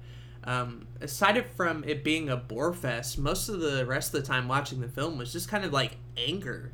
Um, 0.44 0.86
aside 1.00 1.44
from 1.56 1.84
it 1.84 2.04
being 2.04 2.28
a 2.28 2.36
bore 2.36 2.72
fest, 2.72 3.18
most 3.18 3.48
of 3.48 3.60
the 3.60 3.84
rest 3.86 4.14
of 4.14 4.20
the 4.20 4.26
time 4.26 4.46
watching 4.46 4.80
the 4.80 4.88
film 4.88 5.18
was 5.18 5.32
just 5.32 5.48
kind 5.48 5.64
of 5.64 5.72
like 5.72 5.96
anger. 6.16 6.72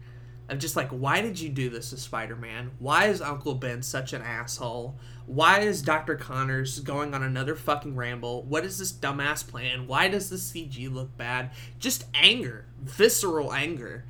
Of 0.52 0.58
just 0.58 0.76
like, 0.76 0.90
why 0.90 1.20
did 1.20 1.40
you 1.40 1.48
do 1.48 1.70
this 1.70 1.90
to 1.90 1.96
Spider 1.96 2.36
Man? 2.36 2.72
Why 2.78 3.06
is 3.06 3.22
Uncle 3.22 3.54
Ben 3.54 3.82
such 3.82 4.12
an 4.12 4.22
asshole? 4.22 4.96
Why 5.26 5.60
is 5.60 5.82
Dr. 5.82 6.14
Connors 6.14 6.80
going 6.80 7.14
on 7.14 7.22
another 7.22 7.54
fucking 7.54 7.96
ramble? 7.96 8.42
What 8.42 8.64
is 8.64 8.78
this 8.78 8.92
dumbass 8.92 9.46
plan? 9.46 9.86
Why 9.86 10.08
does 10.08 10.28
the 10.28 10.36
CG 10.36 10.92
look 10.92 11.16
bad? 11.16 11.50
Just 11.78 12.04
anger, 12.14 12.66
visceral 12.82 13.52
anger. 13.52 14.04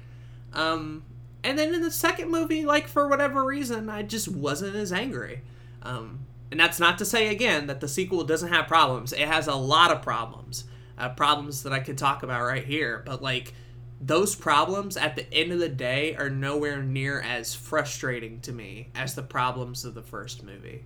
Um, 0.52 1.04
and 1.44 1.58
then 1.58 1.74
in 1.74 1.82
the 1.82 1.90
second 1.90 2.30
movie, 2.30 2.64
like 2.64 2.88
for 2.88 3.08
whatever 3.08 3.44
reason, 3.44 3.88
I 3.88 4.02
just 4.02 4.28
wasn't 4.28 4.74
as 4.74 4.92
angry. 4.92 5.42
Um, 5.82 6.26
and 6.50 6.58
that's 6.58 6.80
not 6.80 6.98
to 6.98 7.04
say 7.04 7.28
again 7.28 7.66
that 7.68 7.80
the 7.80 7.88
sequel 7.88 8.24
doesn't 8.24 8.52
have 8.52 8.66
problems. 8.66 9.12
It 9.12 9.28
has 9.28 9.46
a 9.46 9.54
lot 9.54 9.90
of 9.90 10.02
problems, 10.02 10.64
uh, 10.98 11.10
problems 11.10 11.62
that 11.62 11.72
I 11.72 11.80
could 11.80 11.98
talk 11.98 12.22
about 12.22 12.42
right 12.42 12.64
here. 12.64 13.02
But 13.04 13.22
like 13.22 13.54
those 14.02 14.34
problems 14.34 14.96
at 14.96 15.14
the 15.14 15.32
end 15.32 15.52
of 15.52 15.60
the 15.60 15.68
day 15.68 16.14
are 16.16 16.28
nowhere 16.28 16.82
near 16.82 17.20
as 17.20 17.54
frustrating 17.54 18.40
to 18.40 18.52
me 18.52 18.88
as 18.94 19.14
the 19.14 19.22
problems 19.22 19.84
of 19.84 19.94
the 19.94 20.02
first 20.02 20.42
movie. 20.42 20.84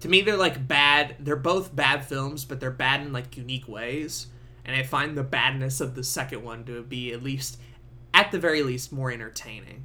To 0.00 0.08
me 0.08 0.20
they're 0.20 0.36
like 0.36 0.68
bad 0.68 1.16
they're 1.18 1.34
both 1.34 1.74
bad 1.74 2.04
films 2.04 2.44
but 2.44 2.60
they're 2.60 2.70
bad 2.70 3.00
in 3.00 3.12
like 3.12 3.36
unique 3.36 3.66
ways 3.66 4.28
and 4.64 4.76
i 4.76 4.84
find 4.84 5.16
the 5.16 5.24
badness 5.24 5.80
of 5.80 5.96
the 5.96 6.04
second 6.04 6.44
one 6.44 6.64
to 6.66 6.82
be 6.82 7.12
at 7.12 7.22
least 7.22 7.58
at 8.14 8.32
the 8.32 8.38
very 8.38 8.62
least 8.62 8.92
more 8.92 9.10
entertaining. 9.10 9.84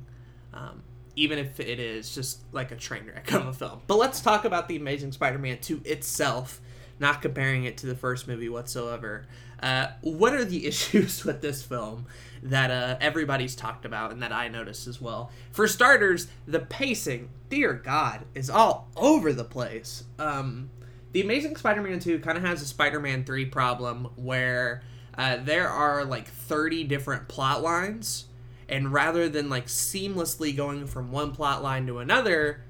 Um, 0.54 0.84
even 1.16 1.38
if 1.38 1.60
it 1.60 1.80
is 1.80 2.14
just 2.16 2.42
like 2.52 2.72
a 2.72 2.76
train 2.76 3.06
wreck 3.06 3.32
of 3.32 3.46
a 3.46 3.54
film. 3.54 3.82
But 3.86 3.98
let's 3.98 4.22
talk 4.22 4.46
about 4.46 4.68
the 4.68 4.76
amazing 4.76 5.12
spider-man 5.12 5.60
2 5.60 5.82
itself 5.86 6.60
not 7.00 7.22
comparing 7.22 7.64
it 7.64 7.78
to 7.78 7.86
the 7.86 7.96
first 7.96 8.28
movie 8.28 8.50
whatsoever 8.50 9.26
uh, 9.64 9.88
what 10.02 10.34
are 10.34 10.46
the 10.46 10.66
issues 10.68 11.24
with 11.24 11.42
this 11.42 11.64
film 11.64 12.06
that 12.44 12.70
uh, 12.70 12.98
everybody's 13.00 13.56
talked 13.56 13.86
about 13.86 14.12
and 14.12 14.22
that 14.22 14.34
I 14.34 14.50
noticed 14.50 14.86
as 14.86 15.02
well. 15.02 15.32
For 15.52 15.68
starters, 15.68 16.28
the 16.46 16.60
pacing, 16.60 17.30
dear 17.50 17.74
God, 17.74 18.26
is 18.36 18.50
all 18.50 18.90
over 18.98 19.32
the 19.32 19.46
place. 19.46 20.04
Um, 20.20 20.70
the 21.14 21.22
Amazing 21.22 21.56
Spider-Man 21.56 22.00
2 22.00 22.20
kind 22.20 22.38
of 22.38 22.44
has 22.44 22.62
a 22.62 22.66
Spider-Man 22.66 23.24
3 23.24 23.46
problem 23.46 24.10
where 24.18 24.84
uh, 25.18 25.38
there 25.38 25.70
are 25.70 26.04
like 26.04 26.28
30 26.28 26.84
different 26.84 27.30
plot 27.30 27.62
lines, 27.62 28.26
and 28.68 28.92
rather 28.92 29.30
than 29.30 29.50
like 29.50 29.68
seamlessly 29.68 30.56
going 30.56 30.86
from 30.88 31.12
one 31.12 31.32
plot 31.32 31.64
line 31.64 31.88
to 31.88 32.00
another, 32.00 32.64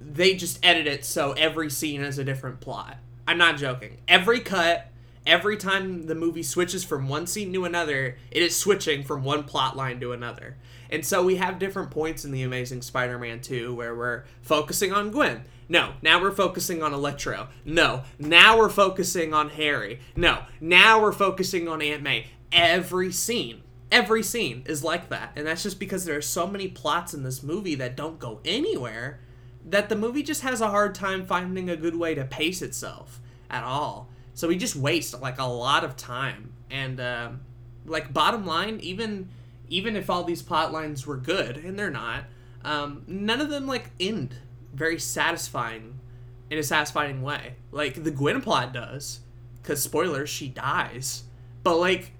they 0.00 0.34
just 0.34 0.58
edit 0.64 0.88
it 0.88 1.04
so 1.04 1.32
every 1.32 1.70
scene 1.70 2.00
has 2.02 2.18
a 2.18 2.24
different 2.24 2.60
plot. 2.60 2.96
I'm 3.26 3.38
not 3.38 3.56
joking. 3.56 3.98
Every 4.08 4.40
cut, 4.40 4.88
every 5.26 5.56
time 5.56 6.06
the 6.06 6.14
movie 6.14 6.42
switches 6.42 6.84
from 6.84 7.08
one 7.08 7.26
scene 7.26 7.52
to 7.52 7.64
another, 7.64 8.16
it 8.30 8.42
is 8.42 8.56
switching 8.56 9.04
from 9.04 9.24
one 9.24 9.44
plot 9.44 9.76
line 9.76 10.00
to 10.00 10.12
another. 10.12 10.56
And 10.90 11.06
so 11.06 11.22
we 11.22 11.36
have 11.36 11.58
different 11.58 11.90
points 11.90 12.24
in 12.24 12.32
the 12.32 12.42
Amazing 12.42 12.82
Spider-Man 12.82 13.40
2 13.40 13.74
where 13.74 13.94
we're 13.94 14.24
focusing 14.42 14.92
on 14.92 15.10
Gwen. 15.10 15.44
No, 15.68 15.94
now 16.02 16.20
we're 16.20 16.32
focusing 16.32 16.82
on 16.82 16.92
Electro. 16.92 17.48
No, 17.64 18.02
now 18.18 18.58
we're 18.58 18.68
focusing 18.68 19.32
on 19.32 19.50
Harry. 19.50 20.00
No, 20.16 20.40
now 20.60 21.00
we're 21.00 21.12
focusing 21.12 21.66
on 21.66 21.80
Aunt 21.80 22.02
May. 22.02 22.26
Every 22.52 23.10
scene, 23.10 23.62
every 23.90 24.22
scene 24.22 24.64
is 24.66 24.84
like 24.84 25.08
that. 25.08 25.32
And 25.34 25.46
that's 25.46 25.62
just 25.62 25.78
because 25.78 26.04
there 26.04 26.18
are 26.18 26.22
so 26.22 26.46
many 26.46 26.68
plots 26.68 27.14
in 27.14 27.22
this 27.22 27.42
movie 27.42 27.76
that 27.76 27.96
don't 27.96 28.18
go 28.18 28.40
anywhere 28.44 29.20
that 29.64 29.88
the 29.88 29.96
movie 29.96 30.22
just 30.22 30.42
has 30.42 30.60
a 30.60 30.68
hard 30.68 30.94
time 30.94 31.24
finding 31.24 31.70
a 31.70 31.76
good 31.76 31.96
way 31.96 32.14
to 32.14 32.24
pace 32.24 32.62
itself 32.62 33.20
at 33.50 33.62
all. 33.62 34.08
So 34.34 34.48
we 34.48 34.56
just 34.56 34.76
waste 34.76 35.20
like 35.20 35.38
a 35.38 35.44
lot 35.44 35.84
of 35.84 35.96
time. 35.96 36.52
And 36.70 37.00
um, 37.00 37.40
like 37.84 38.12
bottom 38.12 38.46
line, 38.46 38.80
even 38.80 39.28
even 39.68 39.96
if 39.96 40.10
all 40.10 40.24
these 40.24 40.42
plot 40.42 40.72
lines 40.72 41.06
were 41.06 41.16
good, 41.16 41.56
and 41.56 41.78
they're 41.78 41.90
not, 41.90 42.24
um, 42.62 43.04
none 43.06 43.40
of 43.40 43.48
them 43.48 43.66
like 43.66 43.90
end 43.98 44.34
very 44.74 44.98
satisfying 44.98 45.98
in 46.50 46.58
a 46.58 46.62
satisfying 46.62 47.22
way. 47.22 47.54
Like 47.70 48.04
the 48.04 48.10
Gwen 48.10 48.42
plot 48.42 48.72
does, 48.72 49.20
because 49.62 49.82
spoilers, 49.82 50.28
she 50.28 50.48
dies. 50.48 51.24
But 51.62 51.76
like 51.76 52.12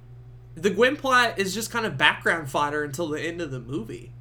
the 0.55 0.71
Gwen 0.71 0.97
plot 0.97 1.39
is 1.39 1.55
just 1.55 1.71
kind 1.71 1.87
of 1.87 1.99
background 1.99 2.51
fodder 2.51 2.85
until 2.85 3.09
the 3.09 3.21
end 3.21 3.41
of 3.41 3.51
the 3.51 3.61
movie. 3.61 4.13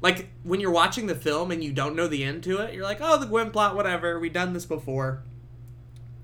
Like 0.00 0.28
when 0.44 0.60
you're 0.60 0.70
watching 0.70 1.06
the 1.06 1.14
film 1.14 1.50
and 1.50 1.62
you 1.62 1.72
don't 1.72 1.96
know 1.96 2.06
the 2.06 2.24
end 2.24 2.44
to 2.44 2.58
it, 2.58 2.74
you're 2.74 2.84
like, 2.84 2.98
oh, 3.00 3.18
the 3.18 3.26
Gwen 3.26 3.50
plot, 3.50 3.74
whatever. 3.74 4.18
We've 4.20 4.32
done 4.32 4.52
this 4.52 4.66
before. 4.66 5.22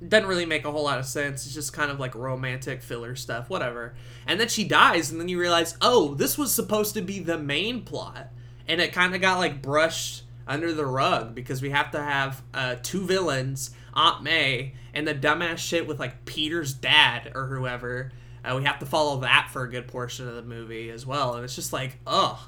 doesn't 0.07 0.29
really 0.29 0.47
make 0.47 0.65
a 0.65 0.71
whole 0.71 0.85
lot 0.85 0.99
of 0.99 1.07
sense. 1.07 1.45
It's 1.45 1.55
just 1.55 1.73
kind 1.73 1.91
of 1.91 1.99
like 1.99 2.15
romantic 2.15 2.83
filler 2.83 3.17
stuff, 3.17 3.51
whatever. 3.51 3.95
And 4.27 4.39
then 4.39 4.49
she 4.49 4.65
dies, 4.65 5.11
and 5.11 5.21
then 5.21 5.29
you 5.29 5.41
realize, 5.41 5.77
oh, 5.81 6.15
this 6.15 6.39
was 6.39 6.53
supposed 6.53 6.95
to 6.95 7.03
be 7.03 7.19
the 7.19 7.39
main 7.39 7.83
plot, 7.83 8.29
and 8.69 8.81
it 8.81 8.93
kind 8.93 9.15
of 9.15 9.21
got 9.21 9.39
like 9.39 9.63
brushed 9.63 10.23
under 10.47 10.73
the 10.73 10.87
rug 10.87 11.35
because 11.35 11.63
we 11.63 11.71
have 11.71 11.91
to 11.93 12.03
have 12.03 12.43
uh, 12.53 12.77
two 12.83 13.05
villains, 13.07 13.71
Aunt 13.95 14.23
May, 14.23 14.75
and 14.93 15.09
the 15.09 15.15
dumbass 15.15 15.59
shit 15.59 15.87
with 15.87 15.99
like 15.99 16.25
Peter's 16.27 16.75
dad 16.75 17.33
or 17.35 17.47
whoever. 17.47 18.13
Uh, 18.45 18.55
we 18.57 18.65
have 18.65 18.79
to 18.79 18.87
follow 18.87 19.21
that 19.21 19.49
for 19.51 19.63
a 19.63 19.71
good 19.71 19.89
portion 19.89 20.29
of 20.29 20.35
the 20.35 20.43
movie 20.43 20.91
as 20.91 21.07
well, 21.07 21.35
and 21.35 21.45
it's 21.45 21.57
just 21.57 21.73
like, 21.73 21.99
ugh, 22.07 22.39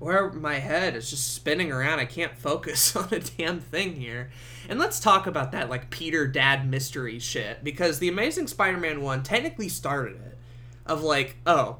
where 0.00 0.32
my 0.32 0.54
head 0.54 0.96
is 0.96 1.10
just 1.10 1.34
spinning 1.34 1.70
around. 1.70 2.00
I 2.00 2.06
can't 2.06 2.36
focus 2.36 2.96
on 2.96 3.08
a 3.12 3.20
damn 3.20 3.60
thing 3.60 3.94
here. 3.94 4.30
And 4.68 4.78
let's 4.78 4.98
talk 4.98 5.26
about 5.26 5.52
that 5.52 5.70
like 5.70 5.90
Peter 5.90 6.26
dad 6.26 6.68
mystery 6.68 7.20
shit 7.20 7.62
because 7.62 7.98
the 7.98 8.08
Amazing 8.08 8.48
Spider-Man 8.48 9.02
one 9.02 9.22
technically 9.22 9.68
started 9.68 10.16
it 10.16 10.38
of 10.86 11.02
like, 11.02 11.36
oh, 11.46 11.76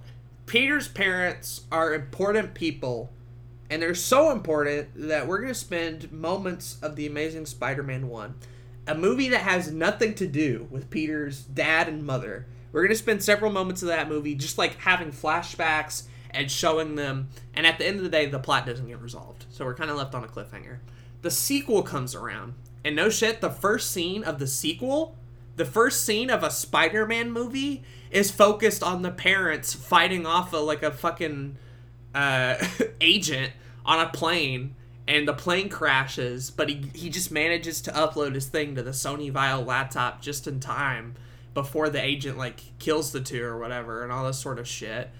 Peter's 0.46 0.86
parents 0.86 1.62
are 1.72 1.94
important 1.94 2.54
people 2.54 3.10
and 3.70 3.80
they're 3.80 3.94
so 3.94 4.32
important 4.32 4.88
that 4.96 5.26
we're 5.26 5.38
going 5.38 5.52
to 5.52 5.54
spend 5.54 6.12
moments 6.12 6.76
of 6.82 6.96
the 6.96 7.06
Amazing 7.06 7.46
Spider-Man 7.46 8.08
1, 8.08 8.34
a 8.88 8.94
movie 8.96 9.28
that 9.28 9.42
has 9.42 9.70
nothing 9.70 10.12
to 10.14 10.26
do 10.26 10.66
with 10.70 10.90
Peter's 10.90 11.42
dad 11.42 11.88
and 11.88 12.04
mother. 12.04 12.46
We're 12.72 12.82
going 12.82 12.90
to 12.90 12.96
spend 12.96 13.22
several 13.22 13.52
moments 13.52 13.82
of 13.82 13.88
that 13.88 14.08
movie 14.08 14.34
just 14.34 14.58
like 14.58 14.76
having 14.78 15.12
flashbacks 15.12 16.02
and 16.32 16.50
showing 16.50 16.94
them 16.94 17.28
and 17.54 17.66
at 17.66 17.78
the 17.78 17.86
end 17.86 17.98
of 17.98 18.02
the 18.02 18.08
day 18.08 18.26
the 18.26 18.38
plot 18.38 18.66
doesn't 18.66 18.86
get 18.86 19.00
resolved. 19.00 19.46
So 19.50 19.64
we're 19.64 19.74
kind 19.74 19.90
of 19.90 19.96
left 19.96 20.14
on 20.14 20.24
a 20.24 20.28
cliffhanger. 20.28 20.78
The 21.22 21.30
sequel 21.30 21.82
comes 21.82 22.14
around. 22.14 22.54
And 22.84 22.96
no 22.96 23.10
shit, 23.10 23.40
the 23.40 23.50
first 23.50 23.90
scene 23.90 24.24
of 24.24 24.38
the 24.38 24.46
sequel, 24.46 25.16
the 25.56 25.66
first 25.66 26.04
scene 26.04 26.30
of 26.30 26.42
a 26.42 26.50
Spider-Man 26.50 27.30
movie 27.30 27.82
is 28.10 28.30
focused 28.30 28.82
on 28.82 29.02
the 29.02 29.10
parents 29.10 29.74
fighting 29.74 30.24
off 30.24 30.52
a 30.52 30.56
like 30.56 30.82
a 30.82 30.90
fucking 30.90 31.56
uh, 32.14 32.56
agent 33.00 33.52
on 33.84 34.00
a 34.00 34.08
plane 34.08 34.74
and 35.10 35.26
the 35.26 35.34
plane 35.34 35.68
crashes, 35.68 36.50
but 36.50 36.68
he, 36.68 36.88
he 36.94 37.08
just 37.10 37.32
manages 37.32 37.80
to 37.82 37.90
upload 37.90 38.34
his 38.34 38.46
thing 38.46 38.76
to 38.76 38.82
the 38.82 38.92
Sony 38.92 39.32
Vaio 39.32 39.64
laptop 39.64 40.22
just 40.22 40.46
in 40.46 40.60
time 40.60 41.14
before 41.52 41.88
the 41.88 42.02
agent 42.02 42.38
like 42.38 42.62
kills 42.78 43.10
the 43.10 43.20
two 43.20 43.42
or 43.42 43.58
whatever 43.58 44.04
and 44.04 44.12
all 44.12 44.24
this 44.24 44.38
sort 44.38 44.60
of 44.60 44.68
shit. 44.68 45.10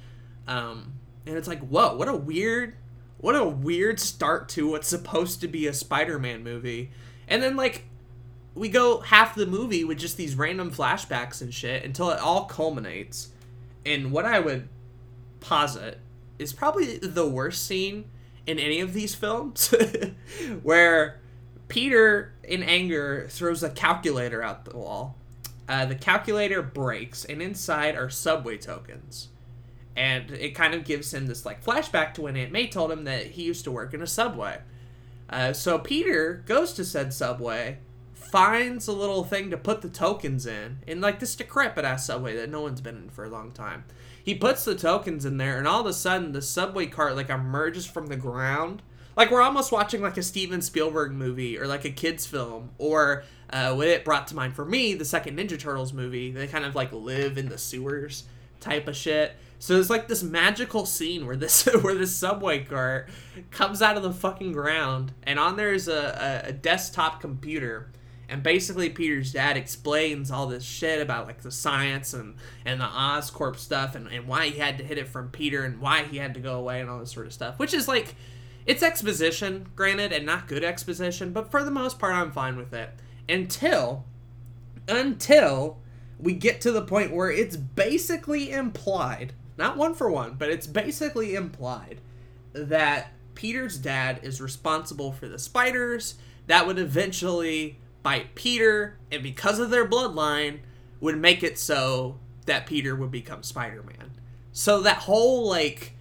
Um, 0.47 0.93
and 1.27 1.37
it's 1.37 1.49
like, 1.49 1.61
whoa, 1.61 1.97
what 1.97 2.09
a 2.09 2.17
weird, 2.17 2.77
what 3.19 3.37
a 3.37 3.45
weird 3.45 4.01
start 4.01 4.49
to 4.51 4.71
what's 4.71 4.89
supposed 4.89 5.41
to 5.41 5.49
be 5.49 5.67
a 5.67 5.73
Spider-Man 5.73 6.43
movie. 6.43 6.91
And 7.29 7.43
then 7.43 7.57
like 7.57 7.85
we 8.55 8.69
go 8.69 9.01
half 9.01 9.35
the 9.35 9.47
movie 9.47 9.85
with 9.85 9.99
just 9.99 10.17
these 10.17 10.35
random 10.35 10.71
flashbacks 10.71 11.41
and 11.41 11.53
shit 11.55 11.85
until 11.85 12.11
it 12.11 12.19
all 12.19 12.45
culminates 12.45 13.29
in 13.85 14.11
what 14.11 14.25
I 14.25 14.41
would 14.41 14.69
posit 15.41 15.99
is 16.39 16.53
probably 16.53 16.99
the 16.99 17.29
worst 17.29 17.67
scene 17.67 18.07
in 18.47 18.59
any 18.59 18.81
of 18.81 18.93
these 18.93 19.15
films 19.15 19.75
where 20.63 21.21
Peter, 21.69 22.35
in 22.43 22.63
anger, 22.63 23.27
throws 23.31 23.63
a 23.63 23.71
calculator 23.71 24.43
out 24.43 24.65
the 24.65 24.77
wall. 24.77 25.17
Uh, 25.69 25.87
the 25.87 25.95
calculator 25.95 26.63
breaks, 26.63 27.25
and 27.25 27.41
inside 27.41 27.95
are 27.95 28.11
subway 28.11 28.59
tokens. 28.59 29.29
And 29.97 30.31
it 30.31 30.55
kind 30.55 30.75
of 30.75 30.85
gives 30.85 31.13
him 31.13 31.27
this 31.27 31.45
like 31.45 31.65
flashback 31.65 32.15
to 32.15 32.23
when 32.23 32.37
Aunt 32.37 32.53
May 32.53 32.69
told 32.69 32.93
him 32.93 33.05
that 33.05 33.27
he 33.27 33.43
used 33.43 33.65
to 33.65 33.73
work 33.73 33.93
in 33.93 34.03
a 34.03 34.07
subway. 34.07 34.59
Uh, 35.29 35.53
so 35.53 35.79
Peter 35.79 36.43
goes 36.47 36.73
to 36.75 36.85
said 36.85 37.13
subway, 37.13 37.79
finds 38.15 38.89
a 38.89 38.93
little 38.93 39.25
thing 39.25 39.51
to 39.51 39.57
put 39.57 39.83
the 39.83 39.89
tokens 39.89 40.47
in, 40.47 40.79
in 40.87 41.01
like 41.01 41.21
this 41.21 41.35
decrepit 41.37 41.85
ass 41.85 42.07
subway 42.07 42.37
that 42.37 42.51
no 42.51 42.63
one's 42.63 42.81
been 42.81 42.97
in 42.97 43.11
for 43.11 43.25
a 43.25 43.29
long 43.31 43.53
time. 43.53 43.85
He 44.23 44.35
puts 44.35 44.65
the 44.65 44.75
tokens 44.75 45.25
in 45.25 45.39
there, 45.39 45.59
and 45.59 45.67
all 45.67 45.81
of 45.81 45.87
a 45.87 45.93
sudden, 45.93 46.33
the 46.33 46.43
subway 46.43 46.87
cart 46.87 47.17
like 47.17 47.31
emerges 47.31 47.87
from 47.87 48.07
the 48.07 48.17
ground. 48.17 48.83
Like 49.17 49.31
we're 49.31 49.43
almost 49.43 49.73
watching 49.73 50.03
like 50.03 50.17
a 50.17 50.23
Steven 50.23 50.63
Spielberg 50.63 51.13
movie 51.13 51.59
or 51.59 51.67
like 51.67 51.85
a 51.85 51.91
kids 51.91 52.27
film, 52.27 52.71
or 52.79 53.25
uh, 53.51 53.75
what 53.75 53.89
it 53.89 54.05
brought 54.05 54.29
to 54.29 54.37
mind 54.37 54.55
for 54.55 54.65
me, 54.65 54.95
the 54.95 55.05
second 55.05 55.39
Ninja 55.39 55.59
Turtles 55.59 55.93
movie. 55.93 56.31
They 56.31 56.47
kind 56.47 56.65
of 56.65 56.75
like 56.75 56.93
live 56.93 57.39
in 57.39 57.49
the 57.49 57.59
sewers 57.59 58.25
type 58.61 58.87
of 58.89 58.97
shit. 58.97 59.35
So 59.61 59.79
it's 59.79 59.91
like 59.91 60.09
this 60.09 60.25
magical 60.25 60.87
scene 60.87 61.27
where 61.27 61.37
this 61.37 61.65
where 61.83 61.95
this 61.95 62.17
subway 62.17 62.65
cart 62.65 63.09
comes 63.53 63.81
out 63.81 63.97
of 63.97 64.03
the 64.03 64.13
fucking 64.13 64.53
ground, 64.53 65.13
and 65.23 65.39
on 65.39 65.57
there 65.57 65.73
is 65.73 65.87
a, 65.87 66.43
a, 66.45 66.49
a 66.49 66.53
desktop 66.53 67.21
computer 67.21 67.93
and 68.31 68.45
basically 68.45 68.89
Peter's 68.89 69.33
dad 69.33 69.57
explains 69.57 70.31
all 70.31 70.47
this 70.47 70.63
shit 70.63 71.03
about 71.03 71.27
like 71.27 71.43
the 71.43 71.51
science 71.51 72.15
and 72.15 72.37
and 72.65 72.81
the 72.81 72.87
Oscorp 72.87 73.57
stuff 73.57 73.97
and, 73.97 74.07
and 74.07 74.29
why 74.29 74.49
he 74.49 74.59
had 74.59 74.79
to 74.79 74.85
hit 74.85 74.99
it 74.99 75.09
from 75.09 75.31
Peter 75.31 75.65
and 75.65 75.81
why 75.81 76.05
he 76.05 76.19
had 76.19 76.35
to 76.35 76.41
go 76.41 76.55
away 76.55 76.81
and 76.81 76.89
all 76.89 77.01
this 77.01 77.11
sort 77.11 77.27
of 77.27 77.33
stuff. 77.33 77.59
Which 77.59 77.75
is 77.75 77.89
like 77.89 78.15
it's 78.67 78.85
exposition, 78.85 79.69
granted, 79.75 80.13
and 80.13 80.25
not 80.25 80.47
good 80.47 80.63
exposition, 80.63 81.33
but 81.33 81.51
for 81.51 81.65
the 81.65 81.73
most 81.73 81.99
part 81.99 82.15
I'm 82.15 82.31
fine 82.31 82.57
with 82.57 82.73
it. 82.73 82.91
Until 83.29 84.05
until 84.87 85.79
we 86.19 86.33
get 86.33 86.61
to 86.61 86.71
the 86.71 86.83
point 86.83 87.13
where 87.13 87.31
it's 87.31 87.57
basically 87.57 88.53
implied, 88.53 89.33
not 89.61 89.77
one 89.77 89.95
for 89.95 90.11
one, 90.11 90.35
but 90.35 90.51
it's 90.51 90.67
basically 90.67 91.35
implied 91.35 92.01
that 92.53 93.13
Peter's 93.35 93.79
dad 93.79 94.19
is 94.23 94.41
responsible 94.41 95.13
for 95.13 95.29
the 95.29 95.39
spiders 95.39 96.17
that 96.47 96.67
would 96.67 96.79
eventually 96.79 97.79
bite 98.03 98.35
Peter, 98.35 98.97
and 99.13 99.23
because 99.23 99.59
of 99.59 99.71
their 99.71 99.87
bloodline, 99.87 100.61
would 101.01 101.19
make 101.19 101.43
it 101.43 101.59
so 101.59 102.19
that 102.47 102.67
Peter 102.67 102.97
would 102.97 103.11
become 103.11 103.43
Spider 103.43 103.83
Man. 103.83 104.11
So 104.53 104.81
that 104.81 104.99
whole 104.99 105.49
like 105.49 105.95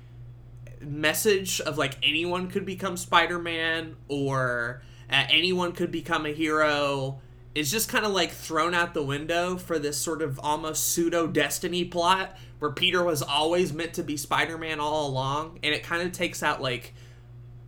message 0.82 1.62
of 1.62 1.78
like 1.78 1.98
anyone 2.02 2.50
could 2.50 2.66
become 2.66 2.98
Spider 2.98 3.40
Man 3.40 3.96
or 4.08 4.82
uh, 5.12 5.26
anyone 5.30 5.74
could 5.74 5.92
become 5.92 6.26
a 6.26 6.32
hero 6.32 7.20
is 7.56 7.72
just 7.72 7.90
kind 7.90 8.06
of 8.06 8.12
like 8.12 8.32
thrown 8.32 8.74
out 8.74 8.94
the 8.94 9.04
window 9.04 9.58
for 9.58 9.80
this 9.80 9.98
sort 9.98 10.22
of 10.22 10.40
almost 10.42 10.88
pseudo 10.92 11.28
destiny 11.28 11.84
plot 11.84 12.38
where 12.60 12.72
Peter 12.72 13.04
was 13.04 13.22
always 13.22 13.74
meant 13.74 13.94
to 13.94 14.04
be 14.04 14.18
Spider 14.18 14.58
Man 14.58 14.80
all 14.80 15.08
along, 15.08 15.60
and 15.64 15.74
it 15.74 15.84
kind 15.84 16.04
of 16.04 16.12
takes 16.12 16.44
out 16.44 16.62
like 16.62 16.94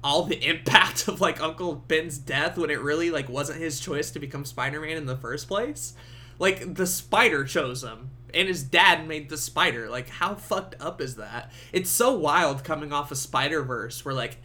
all 0.04 0.24
the 0.24 0.44
impact 0.50 1.08
of 1.08 1.22
like 1.22 1.42
Uncle 1.42 1.76
Ben's 1.76 2.18
death 2.18 2.58
when 2.58 2.70
it 2.70 2.82
really 2.82 3.12
like 3.12 3.30
wasn't 3.30 3.60
his 3.60 3.80
choice 3.80 4.12
to 4.12 4.20
become 4.20 4.46
Spider-Man 4.46 4.98
in 4.98 5.06
the 5.06 5.18
first 5.18 5.48
place. 5.48 5.94
Like 6.40 6.76
the 6.76 6.88
spider 6.88 7.44
chose 7.44 7.84
him 7.84 8.10
and 8.34 8.48
his 8.48 8.64
dad 8.64 9.08
made 9.08 9.30
the 9.30 9.38
spider. 9.38 9.90
Like 9.90 10.10
how 10.10 10.36
fucked 10.36 10.76
up 10.80 11.02
is 11.02 11.16
that? 11.16 11.52
It's 11.72 11.90
so 11.90 12.18
wild 12.18 12.64
coming 12.64 12.92
off 12.92 13.12
of 13.12 13.18
Spider-Verse 13.18 14.04
where 14.04 14.16
like 14.16 14.38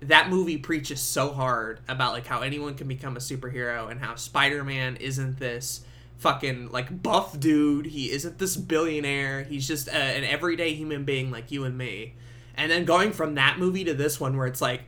that 0.00 0.30
movie 0.30 0.56
preaches 0.56 1.00
so 1.00 1.32
hard 1.32 1.80
about 1.88 2.12
like 2.12 2.26
how 2.26 2.40
anyone 2.40 2.74
can 2.74 2.88
become 2.88 3.16
a 3.16 3.20
superhero 3.20 3.90
and 3.90 4.00
how 4.00 4.14
Spider-Man 4.14 4.96
isn't 4.96 5.38
this 5.38 5.84
fucking 6.22 6.70
like 6.70 7.02
buff 7.02 7.38
dude. 7.38 7.86
He 7.86 8.10
isn't 8.10 8.38
this 8.38 8.56
billionaire. 8.56 9.42
He's 9.44 9.68
just 9.68 9.88
a, 9.88 9.94
an 9.94 10.24
everyday 10.24 10.72
human 10.74 11.04
being 11.04 11.30
like 11.30 11.50
you 11.50 11.64
and 11.64 11.76
me. 11.76 12.14
And 12.56 12.70
then 12.70 12.84
going 12.84 13.12
from 13.12 13.34
that 13.34 13.58
movie 13.58 13.84
to 13.84 13.94
this 13.94 14.18
one 14.18 14.36
where 14.36 14.46
it's 14.46 14.62
like 14.62 14.82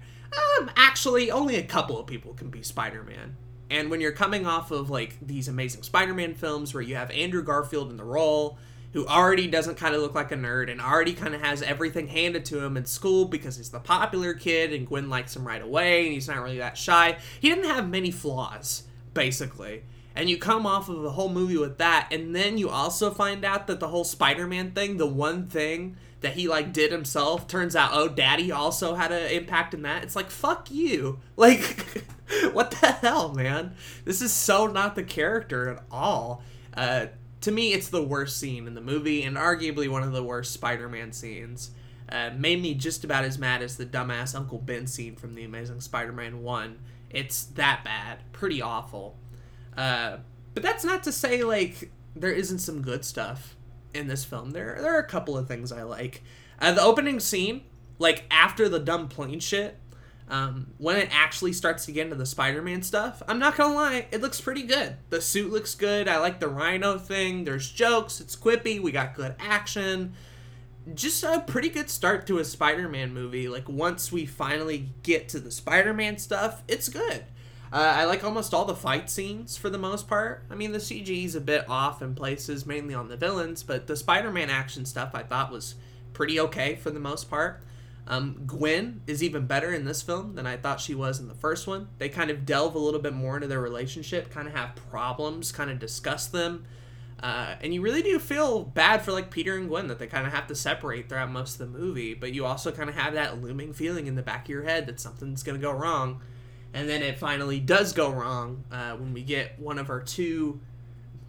Um, 0.58 0.70
actually, 0.76 1.30
only 1.30 1.56
a 1.56 1.62
couple 1.62 1.98
of 1.98 2.06
people 2.06 2.34
can 2.34 2.50
be 2.50 2.62
Spider 2.62 3.02
Man. 3.02 3.36
And 3.70 3.90
when 3.90 4.00
you're 4.00 4.12
coming 4.12 4.46
off 4.46 4.70
of 4.70 4.90
like 4.90 5.16
these 5.20 5.48
amazing 5.48 5.82
Spider 5.82 6.14
Man 6.14 6.34
films 6.34 6.74
where 6.74 6.82
you 6.82 6.96
have 6.96 7.10
Andrew 7.10 7.42
Garfield 7.42 7.90
in 7.90 7.96
the 7.96 8.04
role, 8.04 8.58
who 8.92 9.06
already 9.06 9.48
doesn't 9.48 9.76
kind 9.76 9.94
of 9.94 10.02
look 10.02 10.14
like 10.14 10.30
a 10.32 10.36
nerd 10.36 10.70
and 10.70 10.80
already 10.80 11.12
kind 11.14 11.34
of 11.34 11.40
has 11.40 11.62
everything 11.62 12.06
handed 12.08 12.44
to 12.46 12.64
him 12.64 12.76
in 12.76 12.84
school 12.84 13.24
because 13.24 13.56
he's 13.56 13.70
the 13.70 13.80
popular 13.80 14.34
kid 14.34 14.72
and 14.72 14.86
Gwen 14.86 15.08
likes 15.10 15.34
him 15.34 15.46
right 15.46 15.62
away 15.62 16.04
and 16.04 16.12
he's 16.14 16.28
not 16.28 16.40
really 16.40 16.58
that 16.58 16.78
shy. 16.78 17.16
He 17.40 17.48
didn't 17.48 17.64
have 17.64 17.88
many 17.88 18.12
flaws, 18.12 18.84
basically. 19.12 19.82
And 20.16 20.30
you 20.30 20.38
come 20.38 20.64
off 20.64 20.88
of 20.88 21.02
the 21.02 21.10
whole 21.10 21.28
movie 21.28 21.58
with 21.58 21.78
that, 21.78 22.08
and 22.12 22.36
then 22.36 22.56
you 22.56 22.68
also 22.68 23.10
find 23.10 23.44
out 23.44 23.66
that 23.66 23.80
the 23.80 23.88
whole 23.88 24.04
Spider 24.04 24.46
Man 24.46 24.70
thing, 24.70 24.96
the 24.96 25.06
one 25.06 25.48
thing 25.48 25.96
that 26.24 26.32
he 26.34 26.48
like 26.48 26.72
did 26.72 26.90
himself 26.90 27.46
turns 27.46 27.76
out 27.76 27.90
oh 27.92 28.08
daddy 28.08 28.50
also 28.50 28.94
had 28.94 29.12
an 29.12 29.30
impact 29.30 29.74
in 29.74 29.82
that. 29.82 30.02
It's 30.02 30.16
like 30.16 30.30
fuck 30.30 30.70
you. 30.70 31.20
Like 31.36 32.06
what 32.52 32.70
the 32.70 32.86
hell 32.86 33.34
man? 33.34 33.74
This 34.06 34.22
is 34.22 34.32
so 34.32 34.66
not 34.66 34.94
the 34.94 35.02
character 35.02 35.68
at 35.68 35.84
all. 35.90 36.42
Uh, 36.74 37.06
to 37.42 37.52
me 37.52 37.74
it's 37.74 37.88
the 37.88 38.02
worst 38.02 38.38
scene 38.38 38.66
in 38.66 38.74
the 38.74 38.80
movie 38.80 39.22
and 39.22 39.36
arguably 39.36 39.88
one 39.88 40.02
of 40.02 40.12
the 40.12 40.22
worst 40.24 40.54
spider-man 40.54 41.12
scenes. 41.12 41.72
Uh, 42.08 42.30
made 42.36 42.62
me 42.62 42.74
just 42.74 43.04
about 43.04 43.24
as 43.24 43.38
mad 43.38 43.60
as 43.60 43.76
the 43.76 43.84
dumbass 43.84 44.34
uncle 44.34 44.58
ben 44.58 44.86
scene 44.86 45.16
from 45.16 45.34
the 45.34 45.44
amazing 45.44 45.80
spider-man 45.80 46.42
1 46.42 46.78
it's 47.10 47.44
that 47.44 47.84
bad. 47.84 48.18
Pretty 48.32 48.60
awful 48.60 49.16
uh, 49.76 50.18
but 50.54 50.62
that's 50.62 50.84
not 50.84 51.02
to 51.04 51.12
say 51.12 51.42
like 51.42 51.90
there 52.16 52.32
isn't 52.32 52.60
some 52.60 52.82
good 52.82 53.04
stuff 53.04 53.56
in 53.92 54.08
this 54.08 54.24
film. 54.24 54.50
There, 54.50 54.78
there 54.80 54.94
are 54.94 55.00
a 55.00 55.06
couple 55.06 55.36
of 55.36 55.48
things 55.48 55.72
I 55.72 55.82
like. 55.82 56.22
Uh, 56.60 56.72
the 56.72 56.82
opening 56.82 57.20
scene, 57.20 57.62
like 57.98 58.24
after 58.30 58.68
the 58.68 58.78
dumb 58.78 59.08
plane 59.08 59.40
shit, 59.40 59.78
um, 60.28 60.68
when 60.78 60.96
it 60.96 61.08
actually 61.12 61.52
starts 61.52 61.84
to 61.86 61.92
get 61.92 62.04
into 62.04 62.16
the 62.16 62.26
Spider-Man 62.26 62.82
stuff, 62.82 63.22
I'm 63.28 63.38
not 63.38 63.56
gonna 63.56 63.74
lie, 63.74 64.06
it 64.10 64.22
looks 64.22 64.40
pretty 64.40 64.62
good. 64.62 64.96
The 65.10 65.20
suit 65.20 65.52
looks 65.52 65.74
good. 65.74 66.08
I 66.08 66.18
like 66.18 66.40
the 66.40 66.48
Rhino 66.48 66.98
thing. 66.98 67.44
There's 67.44 67.70
jokes. 67.70 68.20
It's 68.20 68.34
quippy. 68.34 68.80
We 68.80 68.90
got 68.90 69.14
good 69.14 69.34
action. 69.38 70.14
Just 70.94 71.22
a 71.24 71.40
pretty 71.46 71.68
good 71.68 71.90
start 71.90 72.26
to 72.26 72.38
a 72.38 72.44
Spider-Man 72.44 73.12
movie. 73.12 73.48
Like 73.48 73.68
once 73.68 74.10
we 74.10 74.24
finally 74.26 74.90
get 75.02 75.28
to 75.30 75.40
the 75.40 75.50
Spider-Man 75.50 76.18
stuff, 76.18 76.62
it's 76.68 76.88
good. 76.88 77.24
Uh, 77.74 77.92
I 77.96 78.04
like 78.04 78.22
almost 78.22 78.54
all 78.54 78.64
the 78.64 78.76
fight 78.76 79.10
scenes 79.10 79.56
for 79.56 79.68
the 79.68 79.78
most 79.78 80.06
part. 80.06 80.44
I 80.48 80.54
mean, 80.54 80.70
the 80.70 80.78
CG 80.78 81.24
is 81.24 81.34
a 81.34 81.40
bit 81.40 81.68
off 81.68 82.02
in 82.02 82.14
places, 82.14 82.64
mainly 82.64 82.94
on 82.94 83.08
the 83.08 83.16
villains, 83.16 83.64
but 83.64 83.88
the 83.88 83.96
Spider 83.96 84.30
Man 84.30 84.48
action 84.48 84.84
stuff 84.84 85.10
I 85.12 85.24
thought 85.24 85.50
was 85.50 85.74
pretty 86.12 86.38
okay 86.38 86.76
for 86.76 86.92
the 86.92 87.00
most 87.00 87.28
part. 87.28 87.64
Um, 88.06 88.44
Gwen 88.46 89.00
is 89.08 89.24
even 89.24 89.46
better 89.46 89.72
in 89.72 89.86
this 89.86 90.02
film 90.02 90.36
than 90.36 90.46
I 90.46 90.56
thought 90.56 90.80
she 90.80 90.94
was 90.94 91.18
in 91.18 91.26
the 91.26 91.34
first 91.34 91.66
one. 91.66 91.88
They 91.98 92.08
kind 92.08 92.30
of 92.30 92.46
delve 92.46 92.76
a 92.76 92.78
little 92.78 93.00
bit 93.00 93.12
more 93.12 93.34
into 93.34 93.48
their 93.48 93.60
relationship, 93.60 94.30
kind 94.30 94.46
of 94.46 94.54
have 94.54 94.76
problems, 94.76 95.50
kind 95.50 95.68
of 95.68 95.80
discuss 95.80 96.28
them. 96.28 96.66
Uh, 97.20 97.56
and 97.60 97.74
you 97.74 97.80
really 97.82 98.02
do 98.02 98.20
feel 98.20 98.62
bad 98.62 99.02
for 99.02 99.10
like 99.10 99.32
Peter 99.32 99.56
and 99.56 99.68
Gwen 99.68 99.88
that 99.88 99.98
they 99.98 100.06
kind 100.06 100.28
of 100.28 100.32
have 100.32 100.46
to 100.46 100.54
separate 100.54 101.08
throughout 101.08 101.32
most 101.32 101.58
of 101.58 101.72
the 101.72 101.76
movie, 101.76 102.14
but 102.14 102.32
you 102.32 102.46
also 102.46 102.70
kind 102.70 102.88
of 102.88 102.94
have 102.94 103.14
that 103.14 103.42
looming 103.42 103.72
feeling 103.72 104.06
in 104.06 104.14
the 104.14 104.22
back 104.22 104.44
of 104.44 104.50
your 104.50 104.62
head 104.62 104.86
that 104.86 105.00
something's 105.00 105.42
going 105.42 105.58
to 105.58 105.62
go 105.62 105.72
wrong 105.72 106.20
and 106.74 106.88
then 106.88 107.02
it 107.02 107.18
finally 107.18 107.60
does 107.60 107.92
go 107.92 108.10
wrong 108.10 108.64
uh, 108.70 108.92
when 108.96 109.14
we 109.14 109.22
get 109.22 109.58
one 109.60 109.78
of 109.78 109.88
our 109.88 110.00
two 110.00 110.60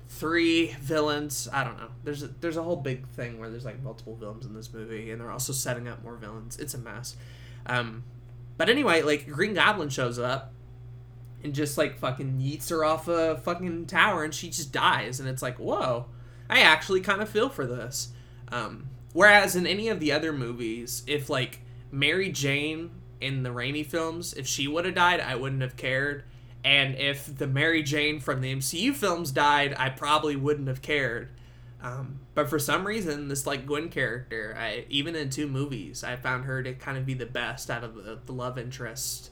three 0.07 0.67
villains. 0.81 1.47
I 1.53 1.63
don't 1.63 1.77
know. 1.77 1.89
There's 2.03 2.23
a, 2.23 2.27
there's 2.27 2.57
a 2.57 2.63
whole 2.63 2.77
big 2.77 3.07
thing 3.09 3.39
where 3.39 3.49
there's 3.49 3.65
like 3.65 3.81
multiple 3.81 4.15
villains 4.15 4.45
in 4.45 4.53
this 4.53 4.73
movie 4.73 5.11
and 5.11 5.21
they're 5.21 5.31
also 5.31 5.53
setting 5.53 5.87
up 5.87 6.03
more 6.03 6.15
villains. 6.15 6.57
It's 6.57 6.73
a 6.73 6.77
mess. 6.77 7.15
Um, 7.65 8.03
but 8.57 8.69
anyway 8.69 9.01
like 9.01 9.27
green 9.27 9.53
goblin 9.53 9.89
shows 9.89 10.17
up 10.17 10.53
and 11.43 11.53
just 11.53 11.77
like 11.77 11.97
fucking 11.99 12.39
yeets 12.39 12.69
her 12.69 12.83
off 12.83 13.07
a 13.07 13.37
fucking 13.37 13.85
tower 13.85 14.23
and 14.23 14.33
she 14.33 14.49
just 14.49 14.71
dies 14.71 15.19
and 15.19 15.29
it's 15.29 15.41
like 15.41 15.57
whoa. 15.59 16.05
I 16.49 16.61
actually 16.61 17.01
kind 17.01 17.21
of 17.21 17.29
feel 17.29 17.49
for 17.49 17.65
this. 17.65 18.09
Um, 18.51 18.89
whereas 19.13 19.55
in 19.55 19.67
any 19.67 19.89
of 19.89 19.99
the 19.99 20.11
other 20.11 20.31
movies 20.31 21.03
if 21.07 21.29
like 21.29 21.61
mary 21.91 22.31
jane 22.31 22.91
in 23.21 23.43
the 23.43 23.49
Raimi 23.49 23.86
films, 23.86 24.34
if 24.34 24.47
she 24.47 24.67
would 24.67 24.86
have 24.86 24.95
died, 24.95 25.19
I 25.19 25.36
wouldn't 25.36 25.62
have 25.62 25.78
cared. 25.78 26.23
And 26.63 26.95
if 26.95 27.38
the 27.38 27.47
Mary 27.47 27.84
Jane 27.84 28.19
from 28.19 28.41
the 28.41 28.54
MCU 28.54 28.93
films 28.93 29.32
died, 29.32 29.75
I 29.78 29.89
probably 29.89 30.36
wouldn't 30.36 30.67
have 30.67 30.82
cared. 30.82 31.30
Um, 31.82 32.19
but 32.34 32.49
for 32.49 32.58
some 32.58 32.88
reason, 32.88 33.28
this 33.28 33.45
like 33.45 33.67
Gwen 33.67 33.89
character, 33.89 34.56
I 34.60 34.86
even 34.89 35.15
in 35.15 35.30
two 35.30 35.47
movies, 35.47 36.04
I 36.04 36.15
found 36.15 36.45
her 36.45 36.63
to 36.63 36.73
kind 36.73 36.97
of 36.97 37.06
be 37.06 37.13
the 37.13 37.28
best 37.28 37.69
out 37.69 37.84
of 37.84 37.93
the, 37.93 38.17
the 38.25 38.34
love 38.34 38.58
interest 38.58 39.30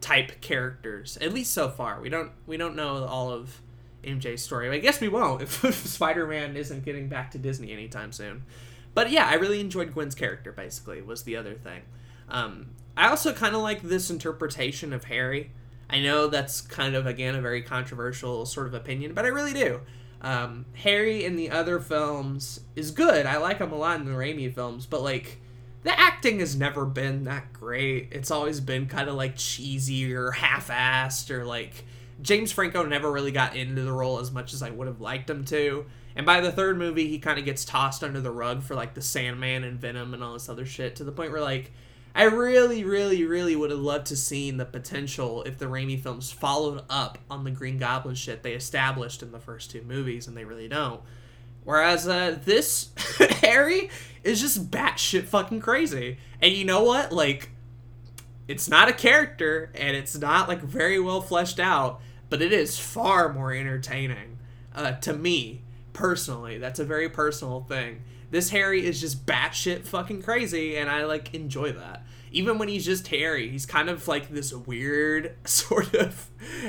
type 0.00 0.40
characters. 0.40 1.18
At 1.20 1.32
least 1.32 1.52
so 1.52 1.68
far, 1.68 2.00
we 2.00 2.08
don't 2.08 2.30
we 2.46 2.56
don't 2.56 2.76
know 2.76 3.04
all 3.04 3.32
of 3.32 3.60
MJ's 4.04 4.42
story. 4.42 4.70
I 4.70 4.78
guess 4.78 5.00
we 5.00 5.08
won't 5.08 5.42
if, 5.64 5.74
Spider 5.74 6.26
Man 6.28 6.56
isn't 6.56 6.84
getting 6.84 7.08
back 7.08 7.32
to 7.32 7.38
Disney 7.38 7.72
anytime 7.72 8.12
soon. 8.12 8.44
But 8.94 9.10
yeah, 9.10 9.26
I 9.26 9.34
really 9.34 9.60
enjoyed 9.60 9.92
Gwen's 9.92 10.14
character. 10.14 10.52
Basically, 10.52 11.02
was 11.02 11.24
the 11.24 11.34
other 11.36 11.54
thing. 11.54 11.82
Um, 12.28 12.68
I 12.96 13.08
also 13.08 13.32
kind 13.32 13.54
of 13.54 13.62
like 13.62 13.82
this 13.82 14.10
interpretation 14.10 14.92
of 14.92 15.04
Harry. 15.04 15.50
I 15.88 16.00
know 16.00 16.26
that's 16.26 16.60
kind 16.60 16.94
of 16.94 17.06
again 17.06 17.34
a 17.34 17.40
very 17.40 17.62
controversial 17.62 18.46
sort 18.46 18.66
of 18.66 18.74
opinion, 18.74 19.14
but 19.14 19.24
I 19.24 19.28
really 19.28 19.52
do. 19.52 19.80
Um, 20.22 20.64
Harry 20.74 21.24
in 21.24 21.36
the 21.36 21.50
other 21.50 21.78
films 21.78 22.60
is 22.74 22.90
good. 22.90 23.26
I 23.26 23.36
like 23.36 23.58
him 23.58 23.72
a 23.72 23.76
lot 23.76 24.00
in 24.00 24.06
the 24.06 24.12
Raimi 24.12 24.52
films, 24.52 24.86
but 24.86 25.02
like 25.02 25.40
the 25.82 25.98
acting 25.98 26.40
has 26.40 26.56
never 26.56 26.84
been 26.84 27.24
that 27.24 27.52
great. 27.52 28.08
It's 28.10 28.30
always 28.30 28.60
been 28.60 28.86
kind 28.86 29.08
of 29.08 29.14
like 29.14 29.36
cheesy 29.36 30.12
or 30.14 30.32
half-assed 30.32 31.30
or 31.30 31.44
like 31.44 31.84
James 32.22 32.50
Franco 32.50 32.84
never 32.84 33.12
really 33.12 33.30
got 33.30 33.54
into 33.54 33.82
the 33.82 33.92
role 33.92 34.18
as 34.18 34.32
much 34.32 34.52
as 34.52 34.62
I 34.62 34.70
would 34.70 34.86
have 34.88 35.00
liked 35.00 35.30
him 35.30 35.44
to. 35.44 35.86
And 36.16 36.24
by 36.24 36.40
the 36.40 36.50
third 36.50 36.78
movie, 36.78 37.08
he 37.08 37.18
kind 37.18 37.38
of 37.38 37.44
gets 37.44 37.64
tossed 37.64 38.02
under 38.02 38.20
the 38.20 38.32
rug 38.32 38.62
for 38.62 38.74
like 38.74 38.94
the 38.94 39.02
Sandman 39.02 39.64
and 39.64 39.78
Venom 39.78 40.14
and 40.14 40.24
all 40.24 40.32
this 40.32 40.48
other 40.48 40.64
shit 40.64 40.96
to 40.96 41.04
the 41.04 41.12
point 41.12 41.30
where 41.30 41.42
like 41.42 41.72
I 42.16 42.22
really, 42.22 42.82
really, 42.82 43.24
really 43.26 43.54
would 43.54 43.70
have 43.70 43.78
loved 43.78 44.06
to 44.06 44.16
seen 44.16 44.56
the 44.56 44.64
potential 44.64 45.42
if 45.42 45.58
the 45.58 45.66
Raimi 45.66 46.00
films 46.00 46.32
followed 46.32 46.82
up 46.88 47.18
on 47.30 47.44
the 47.44 47.50
Green 47.50 47.76
Goblin 47.76 48.14
shit 48.14 48.42
they 48.42 48.54
established 48.54 49.22
in 49.22 49.32
the 49.32 49.38
first 49.38 49.70
two 49.70 49.82
movies, 49.82 50.26
and 50.26 50.34
they 50.34 50.46
really 50.46 50.66
don't. 50.66 51.02
Whereas 51.64 52.08
uh, 52.08 52.38
this 52.42 52.88
Harry 53.42 53.90
is 54.24 54.40
just 54.40 54.70
batshit 54.70 55.24
fucking 55.24 55.60
crazy, 55.60 56.16
and 56.40 56.54
you 56.54 56.64
know 56.64 56.84
what? 56.84 57.12
Like, 57.12 57.50
it's 58.48 58.66
not 58.66 58.88
a 58.88 58.94
character, 58.94 59.70
and 59.74 59.94
it's 59.94 60.16
not 60.16 60.48
like 60.48 60.62
very 60.62 60.98
well 60.98 61.20
fleshed 61.20 61.60
out, 61.60 62.00
but 62.30 62.40
it 62.40 62.50
is 62.50 62.78
far 62.78 63.30
more 63.30 63.52
entertaining 63.52 64.38
uh, 64.74 64.92
to 64.92 65.12
me 65.12 65.60
personally. 65.92 66.56
That's 66.56 66.78
a 66.78 66.84
very 66.86 67.10
personal 67.10 67.60
thing. 67.60 68.04
This 68.30 68.50
Harry 68.50 68.84
is 68.84 69.00
just 69.00 69.26
batshit 69.26 69.84
fucking 69.84 70.22
crazy, 70.22 70.76
and 70.76 70.90
I 70.90 71.04
like 71.04 71.34
enjoy 71.34 71.72
that 71.72 72.06
even 72.36 72.58
when 72.58 72.68
he's 72.68 72.84
just 72.84 73.08
Harry, 73.08 73.48
he's 73.48 73.64
kind 73.64 73.88
of 73.88 74.06
like 74.06 74.28
this 74.28 74.52
weird 74.52 75.36
sort 75.48 75.94
of 75.94 76.28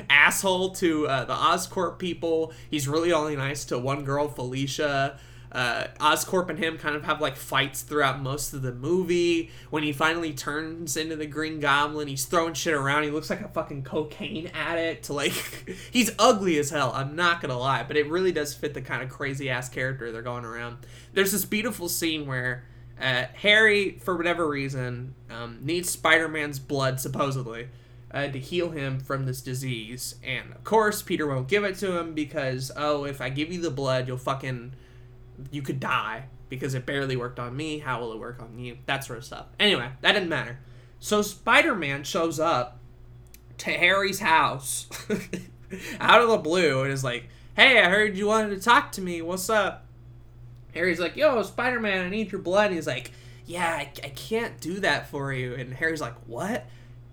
asshole 0.09 0.71
to 0.75 1.07
uh, 1.07 1.25
the 1.25 1.33
Oscorp 1.33 1.99
people. 1.99 2.53
He's 2.69 2.87
really 2.87 3.11
only 3.11 3.35
nice 3.35 3.65
to 3.65 3.77
one 3.77 4.05
girl, 4.05 4.29
Felicia. 4.29 5.19
Uh, 5.51 5.85
Oscorp 5.99 6.49
and 6.49 6.59
him 6.59 6.77
kind 6.77 6.95
of 6.95 7.05
have 7.05 7.21
like 7.21 7.35
fights 7.35 7.81
throughout 7.81 8.21
most 8.21 8.53
of 8.53 8.61
the 8.61 8.73
movie. 8.73 9.49
When 9.69 9.83
he 9.83 9.93
finally 9.93 10.33
turns 10.33 10.97
into 10.97 11.15
the 11.15 11.25
Green 11.25 11.59
Goblin, 11.59 12.07
he's 12.07 12.25
throwing 12.25 12.53
shit 12.53 12.73
around. 12.73 13.03
He 13.03 13.11
looks 13.11 13.29
like 13.29 13.41
a 13.41 13.47
fucking 13.47 13.83
cocaine 13.83 14.47
addict. 14.53 15.09
Like 15.17 15.75
he's 15.89 16.11
ugly 16.19 16.59
as 16.59 16.69
hell. 16.69 16.91
I'm 16.93 17.15
not 17.15 17.41
gonna 17.41 17.57
lie, 17.57 17.81
but 17.81 17.97
it 17.97 18.07
really 18.07 18.31
does 18.31 18.53
fit 18.53 18.75
the 18.75 18.81
kind 18.81 19.01
of 19.01 19.09
crazy 19.09 19.49
ass 19.49 19.67
character 19.67 20.11
they're 20.11 20.21
going 20.21 20.45
around. 20.45 20.77
There's 21.13 21.31
this 21.31 21.43
beautiful 21.43 21.89
scene 21.89 22.27
where 22.27 22.65
uh, 22.99 23.25
Harry, 23.35 23.99
for 24.03 24.15
whatever 24.15 24.47
reason, 24.47 25.13
um, 25.29 25.59
needs 25.61 25.89
Spider 25.89 26.27
Man's 26.27 26.59
blood, 26.59 26.99
supposedly, 26.99 27.69
uh, 28.11 28.27
to 28.27 28.39
heal 28.39 28.71
him 28.71 28.99
from 28.99 29.25
this 29.25 29.41
disease. 29.41 30.15
And 30.23 30.51
of 30.51 30.63
course, 30.63 31.01
Peter 31.01 31.27
won't 31.27 31.47
give 31.47 31.63
it 31.63 31.75
to 31.79 31.97
him 31.97 32.13
because, 32.13 32.71
oh, 32.75 33.05
if 33.05 33.21
I 33.21 33.29
give 33.29 33.51
you 33.51 33.61
the 33.61 33.71
blood, 33.71 34.07
you'll 34.07 34.17
fucking. 34.17 34.73
You 35.51 35.61
could 35.61 35.79
die 35.79 36.25
because 36.49 36.73
it 36.73 36.85
barely 36.85 37.15
worked 37.15 37.39
on 37.39 37.55
me. 37.55 37.79
How 37.79 37.99
will 37.99 38.13
it 38.13 38.19
work 38.19 38.41
on 38.41 38.57
you? 38.57 38.77
That 38.85 39.03
sort 39.03 39.19
of 39.19 39.25
stuff. 39.25 39.47
Anyway, 39.59 39.89
that 40.01 40.13
didn't 40.13 40.29
matter. 40.29 40.59
So 40.99 41.21
Spider 41.21 41.75
Man 41.75 42.03
shows 42.03 42.39
up 42.39 42.79
to 43.59 43.71
Harry's 43.71 44.19
house 44.19 44.87
out 45.99 46.21
of 46.21 46.29
the 46.29 46.37
blue 46.37 46.83
and 46.83 46.91
is 46.91 47.03
like, 47.03 47.29
hey, 47.55 47.79
I 47.81 47.89
heard 47.89 48.17
you 48.17 48.27
wanted 48.27 48.55
to 48.55 48.61
talk 48.61 48.91
to 48.93 49.01
me. 49.01 49.21
What's 49.21 49.49
up? 49.49 49.85
Harry's 50.73 50.99
like, 50.99 51.15
yo, 51.15 51.41
Spider 51.43 51.79
Man, 51.79 52.05
I 52.05 52.09
need 52.09 52.31
your 52.31 52.41
blood. 52.41 52.71
He's 52.71 52.87
like, 52.87 53.11
yeah, 53.45 53.69
I, 53.69 53.91
I 54.03 54.09
can't 54.09 54.59
do 54.59 54.79
that 54.81 55.09
for 55.09 55.33
you. 55.33 55.55
And 55.55 55.73
Harry's 55.73 56.01
like, 56.01 56.15
what? 56.25 56.65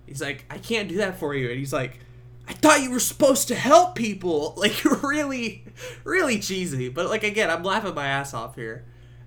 He's 0.05 0.21
like, 0.21 0.45
I 0.49 0.57
can't 0.57 0.87
do 0.87 0.97
that 0.97 1.19
for 1.19 1.33
you. 1.33 1.49
And 1.49 1.57
he's 1.57 1.73
like, 1.73 1.99
I 2.47 2.53
thought 2.53 2.81
you 2.81 2.91
were 2.91 2.99
supposed 2.99 3.47
to 3.49 3.55
help 3.55 3.95
people. 3.95 4.53
Like, 4.65 4.83
really, 5.03 5.65
really 6.03 6.39
cheesy. 6.39 6.89
But, 6.89 7.07
like, 7.07 7.23
again, 7.23 7.49
I'm 7.51 7.63
laughing 7.63 7.93
my 7.93 8.07
ass 8.07 8.33
off 8.33 8.55
here. 8.55 8.85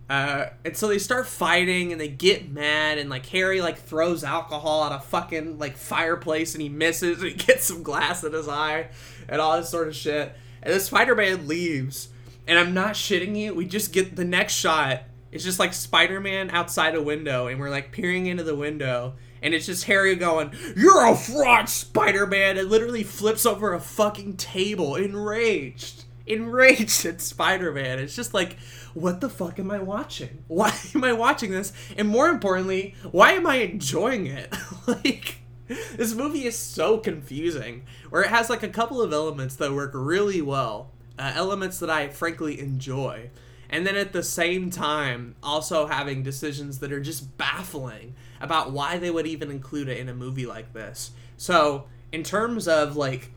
Uh, 0.08 0.46
and 0.64 0.76
so 0.76 0.88
they 0.88 0.98
start 0.98 1.26
fighting 1.26 1.92
and 1.92 2.00
they 2.00 2.08
get 2.08 2.50
mad 2.50 2.96
and 2.96 3.10
like 3.10 3.26
Harry 3.26 3.60
like 3.60 3.78
throws 3.78 4.24
alcohol 4.24 4.84
at 4.84 4.92
a 4.92 5.00
fucking 5.00 5.58
like 5.58 5.76
fireplace 5.76 6.54
and 6.54 6.62
he 6.62 6.70
misses 6.70 7.20
and 7.20 7.30
he 7.30 7.36
gets 7.46 7.66
some 7.66 7.82
glass 7.82 8.24
in 8.24 8.32
his 8.32 8.48
eye 8.48 8.88
and 9.28 9.38
all 9.40 9.58
this 9.58 9.68
sort 9.68 9.86
of 9.86 9.94
shit. 9.94 10.34
And 10.62 10.74
the 10.74 10.80
Spider-Man 10.80 11.46
leaves. 11.46 12.08
And 12.46 12.58
I'm 12.58 12.72
not 12.72 12.94
shitting 12.94 13.36
you. 13.36 13.54
We 13.54 13.66
just 13.66 13.92
get 13.92 14.16
the 14.16 14.24
next 14.24 14.54
shot. 14.54 15.02
It's 15.30 15.44
just 15.44 15.58
like 15.58 15.74
Spider-Man 15.74 16.50
outside 16.50 16.94
a 16.94 17.02
window 17.02 17.46
and 17.46 17.60
we're 17.60 17.68
like 17.68 17.92
peering 17.92 18.26
into 18.26 18.42
the 18.44 18.56
window 18.56 19.14
and 19.42 19.54
it's 19.54 19.66
just 19.66 19.84
Harry 19.84 20.14
going, 20.16 20.52
"You're 20.76 21.06
a 21.06 21.16
fraud, 21.16 21.68
Spider-Man!" 21.68 22.58
and 22.58 22.68
literally 22.68 23.02
flips 23.02 23.46
over 23.46 23.74
a 23.74 23.80
fucking 23.80 24.36
table, 24.36 24.96
enraged, 24.96 26.04
enraged 26.26 27.04
at 27.06 27.20
Spider-Man. 27.20 27.98
It's 27.98 28.16
just 28.16 28.34
like, 28.34 28.56
what 28.94 29.20
the 29.20 29.28
fuck 29.28 29.58
am 29.58 29.70
I 29.70 29.78
watching? 29.78 30.44
Why 30.48 30.74
am 30.94 31.04
I 31.04 31.12
watching 31.12 31.50
this? 31.50 31.72
And 31.96 32.08
more 32.08 32.28
importantly, 32.28 32.94
why 33.10 33.32
am 33.32 33.46
I 33.46 33.56
enjoying 33.56 34.26
it? 34.26 34.54
like, 34.86 35.38
this 35.96 36.14
movie 36.14 36.46
is 36.46 36.56
so 36.56 36.98
confusing. 36.98 37.84
Where 38.10 38.22
it 38.22 38.30
has 38.30 38.50
like 38.50 38.62
a 38.62 38.68
couple 38.68 39.00
of 39.00 39.12
elements 39.12 39.56
that 39.56 39.72
work 39.72 39.92
really 39.94 40.42
well, 40.42 40.90
uh, 41.18 41.32
elements 41.34 41.78
that 41.78 41.90
I 41.90 42.08
frankly 42.08 42.58
enjoy 42.58 43.30
and 43.70 43.86
then 43.86 43.96
at 43.96 44.12
the 44.12 44.22
same 44.22 44.70
time 44.70 45.34
also 45.42 45.86
having 45.86 46.22
decisions 46.22 46.78
that 46.78 46.92
are 46.92 47.00
just 47.00 47.36
baffling 47.36 48.14
about 48.40 48.72
why 48.72 48.98
they 48.98 49.10
would 49.10 49.26
even 49.26 49.50
include 49.50 49.88
it 49.88 49.98
in 49.98 50.08
a 50.08 50.14
movie 50.14 50.46
like 50.46 50.72
this. 50.72 51.10
So, 51.36 51.86
in 52.12 52.22
terms 52.22 52.66
of 52.66 52.96
like 52.96 53.30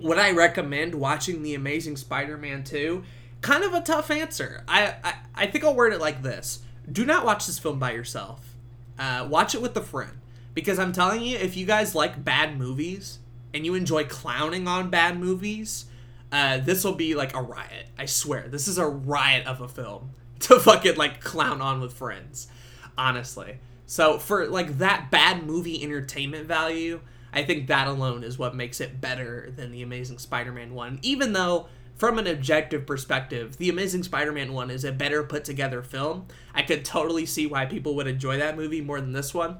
would 0.00 0.18
I 0.18 0.30
recommend 0.30 0.94
watching 0.94 1.42
The 1.42 1.54
Amazing 1.54 1.96
Spider-Man 1.96 2.64
2? 2.64 3.02
Kind 3.40 3.64
of 3.64 3.74
a 3.74 3.80
tough 3.80 4.10
answer. 4.10 4.64
I, 4.68 4.94
I, 5.02 5.14
I 5.34 5.46
think 5.46 5.64
I'll 5.64 5.74
word 5.74 5.92
it 5.92 6.00
like 6.00 6.22
this. 6.22 6.60
Do 6.90 7.04
not 7.04 7.24
watch 7.24 7.46
this 7.46 7.58
film 7.58 7.78
by 7.78 7.92
yourself. 7.92 8.54
Uh, 8.98 9.26
watch 9.28 9.54
it 9.54 9.62
with 9.62 9.76
a 9.76 9.82
friend. 9.82 10.12
Because 10.54 10.78
I'm 10.78 10.92
telling 10.92 11.22
you, 11.22 11.36
if 11.36 11.56
you 11.56 11.66
guys 11.66 11.94
like 11.94 12.24
bad 12.24 12.58
movies 12.58 13.18
and 13.54 13.64
you 13.64 13.74
enjoy 13.74 14.04
clowning 14.04 14.66
on 14.66 14.90
bad 14.90 15.18
movies, 15.18 15.84
uh, 16.30 16.58
this 16.58 16.84
will 16.84 16.94
be 16.94 17.14
like 17.14 17.34
a 17.34 17.42
riot. 17.42 17.86
I 17.98 18.06
swear. 18.06 18.48
This 18.48 18.68
is 18.68 18.78
a 18.78 18.86
riot 18.86 19.46
of 19.46 19.60
a 19.60 19.68
film 19.68 20.10
to 20.40 20.60
fucking 20.60 20.96
like 20.96 21.20
clown 21.20 21.60
on 21.60 21.80
with 21.80 21.92
friends. 21.92 22.48
Honestly. 22.96 23.58
So 23.86 24.18
for 24.18 24.46
like 24.46 24.78
that 24.78 25.10
bad 25.10 25.46
movie 25.46 25.82
entertainment 25.82 26.46
value, 26.46 27.00
I 27.32 27.42
think 27.44 27.68
that 27.68 27.88
alone 27.88 28.22
is 28.24 28.38
what 28.38 28.54
makes 28.54 28.80
it 28.80 29.00
better 29.00 29.52
than 29.54 29.70
the 29.70 29.82
Amazing 29.82 30.18
Spider-Man 30.18 30.74
1. 30.74 30.98
Even 31.02 31.32
though 31.32 31.68
from 31.96 32.18
an 32.18 32.26
objective 32.26 32.86
perspective, 32.86 33.56
the 33.56 33.70
Amazing 33.70 34.02
Spider-Man 34.02 34.52
1 34.52 34.70
is 34.70 34.84
a 34.84 34.92
better 34.92 35.24
put 35.24 35.44
together 35.44 35.82
film. 35.82 36.26
I 36.54 36.62
could 36.62 36.84
totally 36.84 37.26
see 37.26 37.46
why 37.46 37.66
people 37.66 37.94
would 37.96 38.06
enjoy 38.06 38.38
that 38.38 38.56
movie 38.56 38.80
more 38.80 39.00
than 39.00 39.12
this 39.12 39.32
one. 39.32 39.58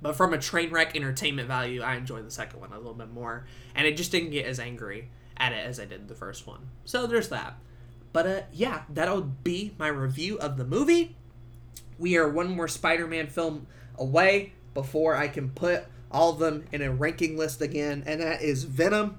But 0.00 0.16
from 0.16 0.32
a 0.32 0.38
train 0.38 0.70
wreck 0.70 0.96
entertainment 0.96 1.48
value, 1.48 1.82
I 1.82 1.96
enjoy 1.96 2.22
the 2.22 2.30
second 2.30 2.60
one 2.60 2.72
a 2.72 2.76
little 2.76 2.94
bit 2.94 3.10
more. 3.10 3.46
And 3.74 3.86
it 3.86 3.96
just 3.96 4.10
didn't 4.10 4.30
get 4.30 4.46
as 4.46 4.58
angry 4.58 5.10
at 5.42 5.52
it 5.52 5.66
as 5.66 5.80
I 5.80 5.84
did 5.84 6.08
the 6.08 6.14
first 6.14 6.46
one. 6.46 6.68
So 6.84 7.06
there's 7.06 7.28
that. 7.30 7.58
But 8.12 8.26
uh, 8.26 8.40
yeah, 8.52 8.82
that'll 8.88 9.22
be 9.22 9.74
my 9.78 9.88
review 9.88 10.38
of 10.38 10.56
the 10.56 10.64
movie. 10.64 11.16
We 11.98 12.16
are 12.16 12.28
one 12.28 12.54
more 12.54 12.68
Spider 12.68 13.06
Man 13.06 13.26
film 13.26 13.66
away 13.96 14.52
before 14.74 15.16
I 15.16 15.28
can 15.28 15.50
put 15.50 15.84
all 16.10 16.30
of 16.30 16.38
them 16.38 16.64
in 16.72 16.82
a 16.82 16.92
ranking 16.92 17.36
list 17.36 17.60
again, 17.60 18.04
and 18.06 18.20
that 18.20 18.42
is 18.42 18.64
Venom. 18.64 19.18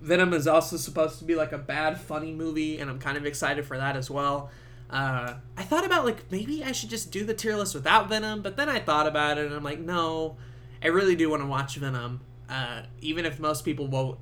Venom 0.00 0.32
is 0.32 0.46
also 0.46 0.76
supposed 0.76 1.18
to 1.18 1.24
be 1.24 1.34
like 1.34 1.52
a 1.52 1.58
bad, 1.58 2.00
funny 2.00 2.32
movie, 2.32 2.78
and 2.78 2.90
I'm 2.90 2.98
kind 2.98 3.18
of 3.18 3.26
excited 3.26 3.66
for 3.66 3.76
that 3.76 3.96
as 3.96 4.10
well. 4.10 4.50
Uh, 4.88 5.34
I 5.56 5.62
thought 5.62 5.84
about 5.84 6.04
like 6.04 6.30
maybe 6.32 6.64
I 6.64 6.72
should 6.72 6.90
just 6.90 7.12
do 7.12 7.24
the 7.24 7.34
tier 7.34 7.54
list 7.54 7.74
without 7.74 8.08
Venom, 8.08 8.42
but 8.42 8.56
then 8.56 8.68
I 8.68 8.80
thought 8.80 9.06
about 9.06 9.38
it 9.38 9.46
and 9.46 9.54
I'm 9.54 9.62
like, 9.62 9.78
no, 9.78 10.36
I 10.82 10.88
really 10.88 11.14
do 11.14 11.30
want 11.30 11.42
to 11.42 11.46
watch 11.46 11.76
Venom. 11.76 12.22
Uh, 12.48 12.82
even 13.00 13.24
if 13.24 13.38
most 13.38 13.64
people 13.64 13.86
won't 13.86 14.18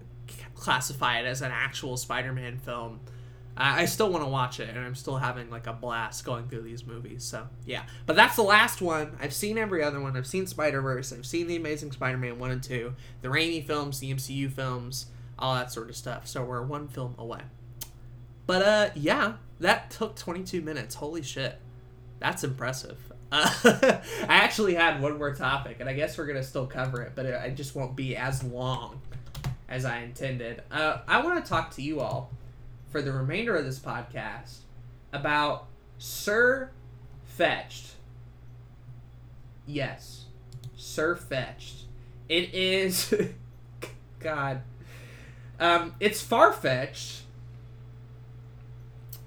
classify 0.55 1.21
it 1.21 1.27
as 1.27 1.43
an 1.43 1.53
actual 1.53 1.97
Spider-Man 1.97 2.59
film. 2.59 3.01
I 3.61 3.87
still 3.87 4.09
want 4.11 4.23
to 4.23 4.31
watch 4.31 4.61
it, 4.61 4.69
and 4.69 4.79
I'm 4.79 4.95
still 4.95 5.17
having 5.17 5.51
like 5.51 5.67
a 5.67 5.73
blast 5.73 6.25
going 6.25 6.49
through 6.49 6.63
these 6.63 6.87
movies. 6.87 7.25
So 7.25 7.49
yeah, 7.67 7.83
but 8.07 8.15
that's 8.15 8.37
the 8.37 8.43
last 8.43 8.81
one. 8.81 9.17
I've 9.21 9.33
seen 9.33 9.59
every 9.59 9.83
other 9.83 10.01
one. 10.01 10.17
I've 10.17 10.29
seen 10.29 10.47
Spider 10.47 10.81
Verse. 10.81 11.13
I've 11.13 11.27
seen 11.27 11.49
the 11.49 11.57
Amazing 11.57 11.91
Spider-Man 11.91 12.39
one 12.39 12.53
and 12.53 12.63
two, 12.63 12.95
the 13.21 13.29
Raimi 13.29 13.67
films, 13.67 13.99
the 13.99 14.15
MCU 14.15 14.51
films, 14.53 15.07
all 15.41 15.57
that 15.57 15.73
sort 15.73 15.89
of 15.89 15.97
stuff. 15.97 16.29
So 16.29 16.45
we're 16.45 16.63
one 16.63 16.87
film 16.87 17.17
away. 17.19 17.41
But 18.47 18.63
uh, 18.63 18.91
yeah, 18.95 19.35
that 19.59 19.91
took 19.91 20.15
22 20.15 20.61
minutes. 20.61 20.95
Holy 20.95 21.23
shit, 21.23 21.59
that's 22.21 22.45
impressive. 22.45 22.99
Uh, 23.33 23.51
I 23.65 24.01
actually 24.29 24.75
had 24.75 25.03
one 25.03 25.19
more 25.19 25.35
topic, 25.35 25.79
and 25.81 25.89
I 25.89 25.95
guess 25.95 26.17
we're 26.17 26.27
gonna 26.27 26.45
still 26.45 26.67
cover 26.67 27.03
it, 27.03 27.13
but 27.17 27.27
it, 27.27 27.35
it 27.35 27.57
just 27.57 27.75
won't 27.75 27.97
be 27.97 28.17
as 28.17 28.45
long 28.45 29.01
as 29.69 29.85
I 29.85 30.01
intended. 30.01 30.63
Uh, 30.71 30.99
I 31.07 31.23
want 31.23 31.43
to 31.45 31.49
talk 31.49 31.71
to 31.73 31.83
you 31.83 32.01
all 32.01 32.31
for 32.91 33.03
the 33.03 33.13
remainder 33.13 33.55
of 33.57 33.65
this 33.65 33.79
podcast 33.79 34.59
about 35.13 35.67
Sir 35.99 36.71
Fetched. 37.25 37.95
Yes, 39.67 40.25
Sirfetch'd. 40.77 41.85
It 42.29 42.55
is. 42.55 43.15
God. 44.21 44.63
Um, 45.61 45.95
it's 45.99 46.25
Farfetch'd, 46.25 47.23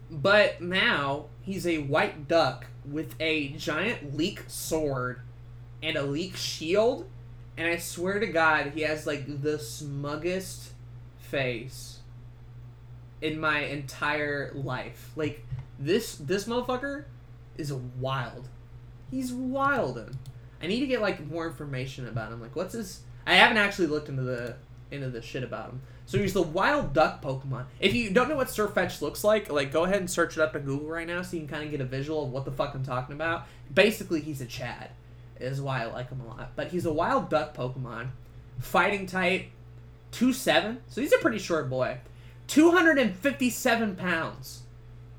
but 0.10 0.62
now 0.62 1.25
he's 1.41 1.67
a 1.67 1.80
white 1.80 2.27
duck 2.27 2.67
with 2.89 3.15
a 3.19 3.49
giant 3.49 4.15
leek 4.15 4.43
sword 4.47 5.21
and 5.84 5.97
a 5.97 6.04
leek 6.04 6.38
shield 6.38 7.06
and 7.57 7.67
I 7.67 7.77
swear 7.77 8.19
to 8.19 8.27
God, 8.27 8.71
he 8.73 8.81
has 8.81 9.05
like 9.05 9.25
the 9.41 9.59
smuggest 9.59 10.69
face 11.19 11.99
in 13.21 13.39
my 13.39 13.59
entire 13.59 14.51
life. 14.53 15.11
Like 15.15 15.45
this 15.79 16.15
this 16.15 16.45
motherfucker 16.45 17.05
is 17.57 17.73
wild. 17.73 18.47
He's 19.09 19.31
wild. 19.31 20.17
I 20.61 20.67
need 20.67 20.79
to 20.79 20.87
get 20.87 21.01
like 21.01 21.25
more 21.27 21.47
information 21.47 22.07
about 22.07 22.31
him. 22.31 22.41
Like 22.41 22.55
what's 22.55 22.73
his 22.73 23.01
I 23.25 23.35
haven't 23.35 23.57
actually 23.57 23.87
looked 23.87 24.09
into 24.09 24.23
the 24.23 24.55
into 24.89 25.09
the 25.09 25.21
shit 25.21 25.43
about 25.43 25.69
him. 25.69 25.81
So 26.05 26.17
he's 26.17 26.33
the 26.33 26.41
wild 26.41 26.93
duck 26.93 27.21
Pokemon. 27.21 27.65
If 27.79 27.93
you 27.93 28.09
don't 28.09 28.27
know 28.27 28.35
what 28.35 28.47
Sirfetch'd 28.47 29.01
looks 29.01 29.23
like, 29.23 29.49
like 29.49 29.71
go 29.71 29.85
ahead 29.85 29.97
and 29.97 30.09
search 30.09 30.37
it 30.37 30.41
up 30.41 30.55
in 30.55 30.63
Google 30.63 30.87
right 30.87 31.07
now 31.07 31.21
so 31.21 31.37
you 31.37 31.43
can 31.43 31.49
kind 31.49 31.63
of 31.63 31.71
get 31.71 31.79
a 31.79 31.85
visual 31.85 32.23
of 32.23 32.31
what 32.31 32.43
the 32.43 32.51
fuck 32.51 32.73
I'm 32.73 32.83
talking 32.83 33.15
about. 33.15 33.47
Basically, 33.73 34.19
he's 34.19 34.41
a 34.41 34.45
Chad 34.45 34.89
is 35.41 35.62
why 35.62 35.82
I 35.82 35.86
like 35.86 36.10
him 36.10 36.21
a 36.21 36.27
lot. 36.27 36.51
But 36.56 36.69
he's 36.69 36.86
a 36.86 36.93
wild 36.93 37.30
duck 37.30 37.56
Pokemon, 37.56 38.10
fighting 38.60 39.06
type, 39.06 39.47
two 40.12 40.34
seven. 40.34 40.80
So 40.88 41.01
he's 41.01 41.13
a 41.13 41.17
pretty 41.17 41.39
short 41.39 41.69
boy. 41.69 41.99
257 42.47 43.95
pounds. 43.95 44.63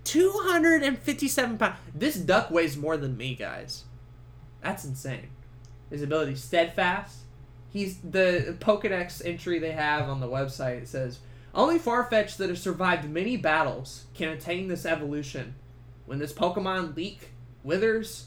257 0.05 1.59
pounds. 1.59 1.79
This 1.95 2.17
duck 2.17 2.51
weighs 2.51 2.77
more 2.77 2.97
than 2.97 3.17
me, 3.17 3.35
guys. 3.35 3.85
That's 4.61 4.85
insane. 4.85 5.29
His 5.91 6.03
ability 6.03 6.37
steadfast. 6.37 7.19
He's 7.71 7.99
the 7.99 8.57
Pokedex 8.61 9.25
entry 9.25 9.59
they 9.59 9.73
have 9.73 10.09
on 10.09 10.21
the 10.21 10.29
website 10.29 10.87
says 10.87 11.21
only 11.55 11.79
Farfetch'd 11.79 12.39
that 12.39 12.49
have 12.49 12.59
survived 12.59 13.09
many 13.09 13.37
battles 13.37 14.05
can 14.15 14.31
attain 14.31 14.69
this 14.69 14.87
evolution. 14.87 15.55
When 16.07 16.19
this 16.19 16.33
Pokemon 16.33 16.97
leek 16.97 17.31
withers, 17.63 18.27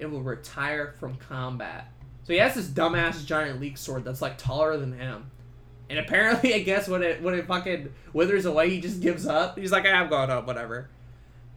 it 0.00 0.10
will 0.10 0.22
retire 0.22 0.94
from 0.98 1.16
combat. 1.16 1.92
So 2.24 2.32
he 2.32 2.38
has 2.38 2.54
this 2.54 2.68
dumbass 2.68 3.24
giant 3.24 3.60
leek 3.60 3.76
sword 3.76 4.04
that's 4.04 4.22
like 4.22 4.38
taller 4.38 4.76
than 4.76 4.98
him. 4.98 5.30
And 5.88 5.98
apparently, 5.98 6.54
I 6.54 6.60
guess 6.60 6.88
when 6.88 7.02
it 7.02 7.22
when 7.22 7.34
it 7.34 7.46
fucking 7.46 7.92
withers 8.12 8.46
away, 8.46 8.70
he 8.70 8.80
just 8.80 9.00
gives 9.00 9.26
up. 9.26 9.58
He's 9.58 9.72
like, 9.72 9.86
I'm 9.86 10.08
going 10.08 10.30
up, 10.30 10.46
whatever. 10.46 10.88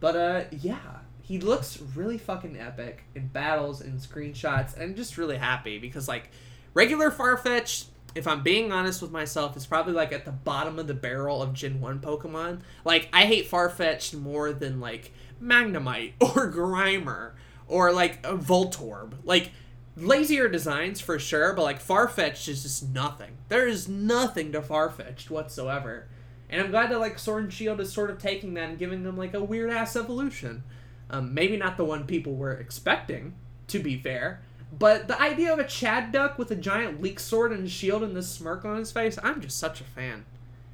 But 0.00 0.16
uh, 0.16 0.44
yeah, 0.50 0.98
he 1.22 1.38
looks 1.38 1.80
really 1.94 2.18
fucking 2.18 2.58
epic 2.58 3.04
in 3.14 3.28
battles 3.28 3.80
and 3.80 3.98
screenshots. 3.98 4.74
And 4.74 4.82
I'm 4.82 4.94
just 4.94 5.16
really 5.16 5.38
happy 5.38 5.78
because 5.78 6.08
like 6.08 6.30
regular 6.74 7.10
Farfetch'd, 7.10 7.86
if 8.14 8.26
I'm 8.26 8.42
being 8.42 8.72
honest 8.72 9.00
with 9.00 9.10
myself, 9.10 9.56
is 9.56 9.66
probably 9.66 9.94
like 9.94 10.12
at 10.12 10.24
the 10.24 10.32
bottom 10.32 10.78
of 10.78 10.86
the 10.86 10.94
barrel 10.94 11.42
of 11.42 11.54
Gen 11.54 11.80
One 11.80 12.00
Pokemon. 12.00 12.60
Like 12.84 13.08
I 13.12 13.24
hate 13.24 13.50
Farfetch'd 13.50 14.14
more 14.14 14.52
than 14.52 14.80
like 14.80 15.12
Magnemite 15.42 16.12
or 16.20 16.52
Grimer 16.52 17.32
or 17.68 17.92
like 17.92 18.24
a 18.24 18.36
Voltorb. 18.36 19.14
Like 19.24 19.52
lazier 19.96 20.48
designs 20.48 21.00
for 21.00 21.18
sure, 21.18 21.52
but 21.52 21.62
like 21.62 21.82
Farfetch'd 21.82 22.48
is 22.48 22.62
just 22.62 22.88
nothing. 22.88 23.38
There 23.48 23.66
is 23.66 23.88
nothing 23.88 24.52
to 24.52 24.60
Farfetch'd 24.60 25.30
whatsoever. 25.30 26.08
And 26.50 26.62
I'm 26.62 26.70
glad 26.70 26.90
that 26.90 27.00
like 27.00 27.18
Sword 27.18 27.44
and 27.44 27.52
Shield 27.52 27.80
is 27.80 27.92
sort 27.92 28.10
of 28.10 28.18
taking 28.18 28.54
that 28.54 28.68
and 28.70 28.78
giving 28.78 29.02
them 29.02 29.16
like 29.16 29.34
a 29.34 29.42
weird 29.42 29.70
ass 29.70 29.96
evolution. 29.96 30.62
Um, 31.10 31.34
maybe 31.34 31.56
not 31.56 31.76
the 31.76 31.84
one 31.84 32.06
people 32.06 32.34
were 32.34 32.52
expecting, 32.52 33.34
to 33.68 33.78
be 33.78 33.96
fair. 33.96 34.42
But 34.76 35.06
the 35.06 35.20
idea 35.20 35.52
of 35.52 35.58
a 35.58 35.66
Chad 35.66 36.10
Duck 36.10 36.38
with 36.38 36.50
a 36.50 36.56
giant 36.56 37.00
leek 37.00 37.20
sword 37.20 37.52
and 37.52 37.70
shield 37.70 38.02
and 38.02 38.16
this 38.16 38.28
smirk 38.28 38.64
on 38.64 38.78
his 38.78 38.90
face, 38.90 39.18
I'm 39.22 39.40
just 39.40 39.58
such 39.58 39.80
a 39.80 39.84
fan. 39.84 40.24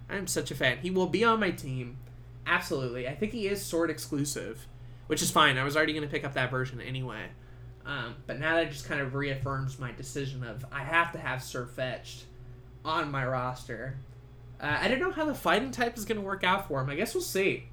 I'm 0.09 0.26
such 0.26 0.50
a 0.50 0.55
fan. 0.55 0.79
He 0.79 0.90
will 0.90 1.07
be 1.07 1.22
on 1.22 1.40
my 1.40 1.50
team. 1.50 1.98
Absolutely. 2.46 3.07
I 3.07 3.14
think 3.14 3.33
he 3.33 3.46
is 3.46 3.62
sword 3.62 3.90
exclusive 3.90 4.66
which 5.11 5.23
is 5.23 5.31
fine. 5.33 5.59
I 5.59 5.64
was 5.64 5.77
already 5.77 5.92
going 5.92 6.05
to 6.05 6.09
pick 6.09 6.25
up 6.25 6.35
that 6.35 6.53
version 6.53 6.81
anyway. 6.81 7.25
Um, 7.85 8.14
but 8.29 8.38
now 8.38 8.55
that 8.55 8.70
just 8.70 8.87
kind 8.87 9.01
of 9.01 9.16
reaffirms 9.16 9.77
my 9.77 9.90
decision 9.90 10.44
of 10.44 10.64
I 10.70 10.85
have 10.85 11.11
to 11.14 11.18
have 11.18 11.40
Sirfetch'd 11.40 12.27
on 12.85 13.11
my 13.11 13.27
roster. 13.27 13.99
Uh, 14.61 14.79
I 14.81 14.87
don't 14.87 15.01
know 15.01 15.11
how 15.11 15.25
the 15.25 15.35
fighting 15.35 15.73
type 15.73 15.99
is 15.99 16.05
going 16.05 16.20
to 16.20 16.25
work 16.25 16.44
out 16.44 16.68
for 16.68 16.81
him. 16.81 16.88
I 16.90 16.94
guess 16.94 17.12
we'll 17.12 17.25
see. 17.25 17.64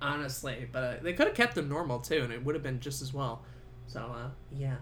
Honestly, 0.00 0.68
but 0.70 0.84
uh, 0.84 0.94
they 1.02 1.14
could 1.14 1.26
have 1.26 1.34
kept 1.34 1.58
him 1.58 1.68
normal 1.68 1.98
too, 1.98 2.20
and 2.22 2.32
it 2.32 2.44
would 2.44 2.54
have 2.54 2.62
been 2.62 2.78
just 2.78 3.02
as 3.02 3.12
well. 3.12 3.42
So 3.88 4.02
uh, 4.02 4.28
yeah, 4.56 4.76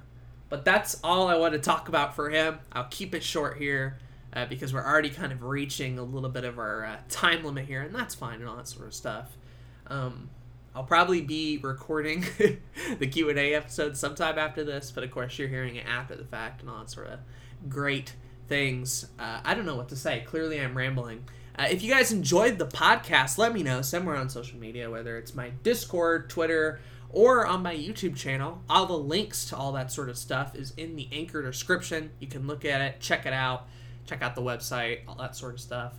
but 0.51 0.67
that's 0.67 1.01
all 1.03 1.29
I 1.29 1.39
want 1.39 1.55
to 1.55 1.59
talk 1.59 1.89
about 1.89 2.15
for 2.15 2.29
him. 2.29 2.59
I'll 2.73 2.89
keep 2.91 3.15
it 3.15 3.23
short 3.23 3.57
here 3.57 3.97
uh, 4.35 4.45
because 4.45 4.75
we're 4.75 4.85
already 4.85 5.09
kind 5.09 5.33
of 5.33 5.43
reaching 5.43 5.99
a 5.99 6.03
little 6.03 6.29
bit 6.29 6.45
of 6.45 6.59
our 6.59 6.85
uh, 6.85 6.97
time 7.09 7.43
limit 7.43 7.65
here, 7.65 7.81
and 7.81 7.95
that's 7.95 8.15
fine 8.15 8.41
and 8.41 8.51
all 8.51 8.57
that 8.57 8.69
sort 8.69 8.87
of 8.87 8.93
stuff. 8.93 9.39
Um, 9.87 10.29
I'll 10.75 10.83
probably 10.83 11.21
be 11.21 11.59
recording 11.59 12.25
the 12.99 13.07
Q 13.07 13.31
and 13.31 13.39
A 13.39 13.55
episode 13.55 13.97
sometime 13.97 14.39
after 14.39 14.65
this, 14.65 14.91
but 14.91 15.05
of 15.05 15.13
course 15.13 15.39
you're 15.39 15.49
hearing 15.49 15.77
it 15.77 15.87
after 15.87 16.17
the 16.17 16.25
fact 16.25 16.63
and 16.63 16.71
all 16.71 16.81
that 16.81 16.91
sort 16.91 17.07
of 17.07 17.21
great 17.69 18.15
things. 18.49 19.07
Uh, 19.19 19.41
I 19.45 19.55
don't 19.55 19.67
know 19.67 19.77
what 19.77 19.89
to 19.91 19.97
say. 19.97 20.25
Clearly, 20.27 20.61
I'm 20.61 20.77
rambling. 20.77 21.25
Uh, 21.57 21.69
if 21.71 21.83
you 21.83 21.93
guys 21.93 22.11
enjoyed 22.11 22.59
the 22.59 22.67
podcast, 22.67 23.39
let 23.39 23.53
me 23.53 23.63
know 23.63 23.83
somewhere 23.83 24.17
on 24.17 24.29
social 24.29 24.59
media, 24.59 24.91
whether 24.91 25.17
it's 25.17 25.33
my 25.33 25.51
Discord, 25.63 26.29
Twitter, 26.29 26.81
or 27.09 27.47
on 27.47 27.63
my 27.63 27.75
YouTube 27.75 28.17
channel. 28.17 28.61
All 28.69 28.87
the 28.87 28.99
links 28.99 29.45
to 29.47 29.57
all 29.57 29.71
that 29.73 29.93
sort 29.93 30.09
of 30.09 30.19
stuff 30.19 30.57
is 30.57 30.73
in 30.77 30.97
the 30.97 31.09
anchor 31.13 31.41
description. 31.41 32.11
You 32.19 32.27
can 32.27 32.49
look 32.49 32.65
at 32.65 32.81
it, 32.81 33.01
check 33.01 33.27
it 33.27 33.33
out, 33.33 33.69
check 34.07 34.23
out 34.23 34.35
the 34.35 34.43
website, 34.43 35.01
all 35.07 35.15
that 35.17 35.37
sort 35.37 35.55
of 35.55 35.61
stuff. 35.61 35.95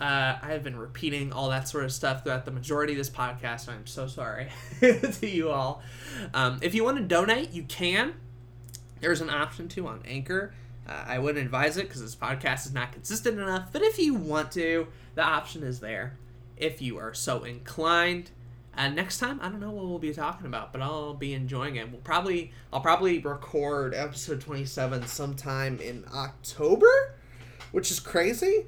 Uh, 0.00 0.36
I 0.42 0.48
have 0.48 0.64
been 0.64 0.76
repeating 0.76 1.32
all 1.32 1.50
that 1.50 1.68
sort 1.68 1.84
of 1.84 1.92
stuff 1.92 2.24
throughout 2.24 2.44
the 2.44 2.50
majority 2.50 2.94
of 2.94 2.98
this 2.98 3.10
podcast. 3.10 3.68
I'm 3.68 3.86
so 3.86 4.08
sorry 4.08 4.48
to 4.80 5.26
you 5.26 5.50
all. 5.50 5.82
Um, 6.32 6.58
if 6.62 6.74
you 6.74 6.82
want 6.82 6.96
to 6.96 7.04
donate, 7.04 7.52
you 7.52 7.62
can. 7.62 8.14
There's 9.00 9.20
an 9.20 9.30
option 9.30 9.68
to 9.68 9.86
on 9.86 10.00
Anchor. 10.04 10.52
Uh, 10.88 11.04
I 11.06 11.18
wouldn't 11.20 11.44
advise 11.44 11.76
it 11.76 11.86
because 11.86 12.02
this 12.02 12.16
podcast 12.16 12.66
is 12.66 12.74
not 12.74 12.92
consistent 12.92 13.38
enough. 13.38 13.68
But 13.72 13.82
if 13.82 13.98
you 13.98 14.14
want 14.14 14.50
to, 14.52 14.88
the 15.14 15.22
option 15.22 15.62
is 15.62 15.78
there. 15.78 16.18
If 16.56 16.82
you 16.82 16.98
are 16.98 17.14
so 17.14 17.44
inclined. 17.44 18.30
And 18.76 18.96
next 18.96 19.18
time, 19.18 19.38
I 19.40 19.48
don't 19.48 19.60
know 19.60 19.70
what 19.70 19.84
we'll 19.84 20.00
be 20.00 20.12
talking 20.12 20.48
about, 20.48 20.72
but 20.72 20.82
I'll 20.82 21.14
be 21.14 21.32
enjoying 21.34 21.76
it. 21.76 21.88
We'll 21.92 22.00
probably, 22.00 22.50
I'll 22.72 22.80
probably 22.80 23.20
record 23.20 23.94
episode 23.94 24.40
27 24.40 25.06
sometime 25.06 25.78
in 25.78 26.04
October, 26.12 27.14
which 27.70 27.92
is 27.92 28.00
crazy 28.00 28.66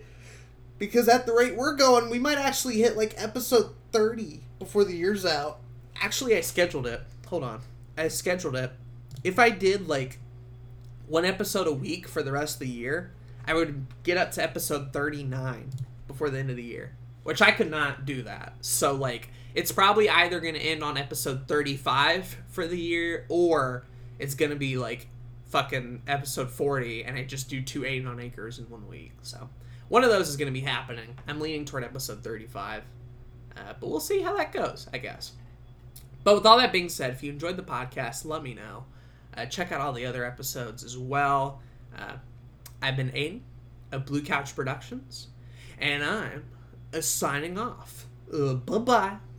because 0.79 1.09
at 1.09 1.27
the 1.27 1.33
rate 1.33 1.57
we're 1.57 1.75
going, 1.75 2.11
we 2.11 2.19
might 2.19 2.39
actually 2.39 2.77
hit 2.77 2.97
like 2.97 3.15
episode 3.17 3.75
30 3.93 4.43
before 4.59 4.85
the 4.85 4.97
year's 4.97 5.25
out. 5.25 5.59
Actually, 6.01 6.37
I 6.37 6.41
scheduled 6.41 6.87
it. 6.87 7.03
Hold 7.29 7.45
on. 7.45 7.61
I 7.97 8.09
scheduled 8.09 8.57
it. 8.57 8.73
If 9.25 9.39
I 9.39 9.51
did 9.51 9.89
like 9.89 10.19
one 11.07 11.25
episode 11.25 11.67
a 11.67 11.73
week 11.73 12.07
for 12.07 12.23
the 12.23 12.33
rest 12.33 12.57
of 12.57 12.61
the 12.61 12.69
year, 12.69 13.12
I 13.47 13.55
would 13.55 13.87
get 14.03 14.17
up 14.19 14.33
to 14.33 14.43
episode 14.43 14.93
39 14.93 15.71
before 16.07 16.31
the 16.31 16.39
end 16.39 16.51
of 16.51 16.57
the 16.57 16.62
year, 16.62 16.95
which 17.23 17.41
I 17.41 17.53
could 17.53 17.71
not 17.71 18.05
do 18.05 18.23
that. 18.23 18.55
So, 18.61 18.95
like, 18.95 19.31
it's 19.55 19.73
probably 19.73 20.09
either 20.11 20.41
going 20.41 20.55
to 20.55 20.61
end 20.61 20.83
on 20.83 20.99
episode 20.99 21.49
35 21.49 22.37
for 22.49 22.67
the 22.67 22.79
year 22.79 23.25
or 23.29 23.87
it's 24.19 24.35
going 24.35 24.51
to 24.51 24.57
be 24.57 24.77
like 24.77 25.09
fucking 25.47 26.03
episode 26.07 26.51
40 26.51 27.05
and 27.05 27.17
I 27.17 27.25
just 27.25 27.49
do 27.49 27.62
two 27.62 27.83
Aiden 27.83 28.07
on 28.07 28.21
Anchors 28.21 28.59
in 28.59 28.69
one 28.69 28.87
week. 28.89 29.12
So, 29.23 29.49
one 29.88 30.05
of 30.05 30.11
those 30.11 30.29
is 30.29 30.37
going 30.37 30.53
to 30.53 30.59
be 30.59 30.64
happening. 30.64 31.16
I'm 31.27 31.40
leaning 31.40 31.64
toward 31.64 31.85
episode 31.85 32.22
35. 32.22 32.83
Uh, 33.57 33.61
but 33.81 33.88
we'll 33.88 34.01
see 34.01 34.20
how 34.20 34.37
that 34.37 34.53
goes, 34.53 34.88
I 34.92 34.99
guess. 34.99 35.33
But 36.25 36.35
with 36.35 36.46
all 36.46 36.59
that 36.59 36.72
being 36.72 36.88
said, 36.88 37.12
if 37.12 37.22
you 37.22 37.33
enjoyed 37.33 37.57
the 37.57 37.62
podcast, 37.62 38.25
let 38.25 38.42
me 38.42 38.55
know. 38.55 38.85
Uh, 39.37 39.46
check 39.46 39.70
out 39.70 39.81
all 39.81 39.92
the 39.92 40.07
other 40.07 40.25
episodes 40.25 40.83
as 40.83 40.96
well. 40.99 41.61
Uh, 41.96 42.14
I've 42.83 42.96
been 42.96 43.11
Aiden 43.11 43.40
of 43.92 44.07
Blue 44.07 44.22
Couch 44.22 44.55
Productions, 44.57 45.29
and 45.79 46.05
I'm 46.05 46.44
uh, 46.92 47.01
signing 47.01 47.59
off. 47.59 48.07
bye 48.31 48.79
bye. 48.79 49.16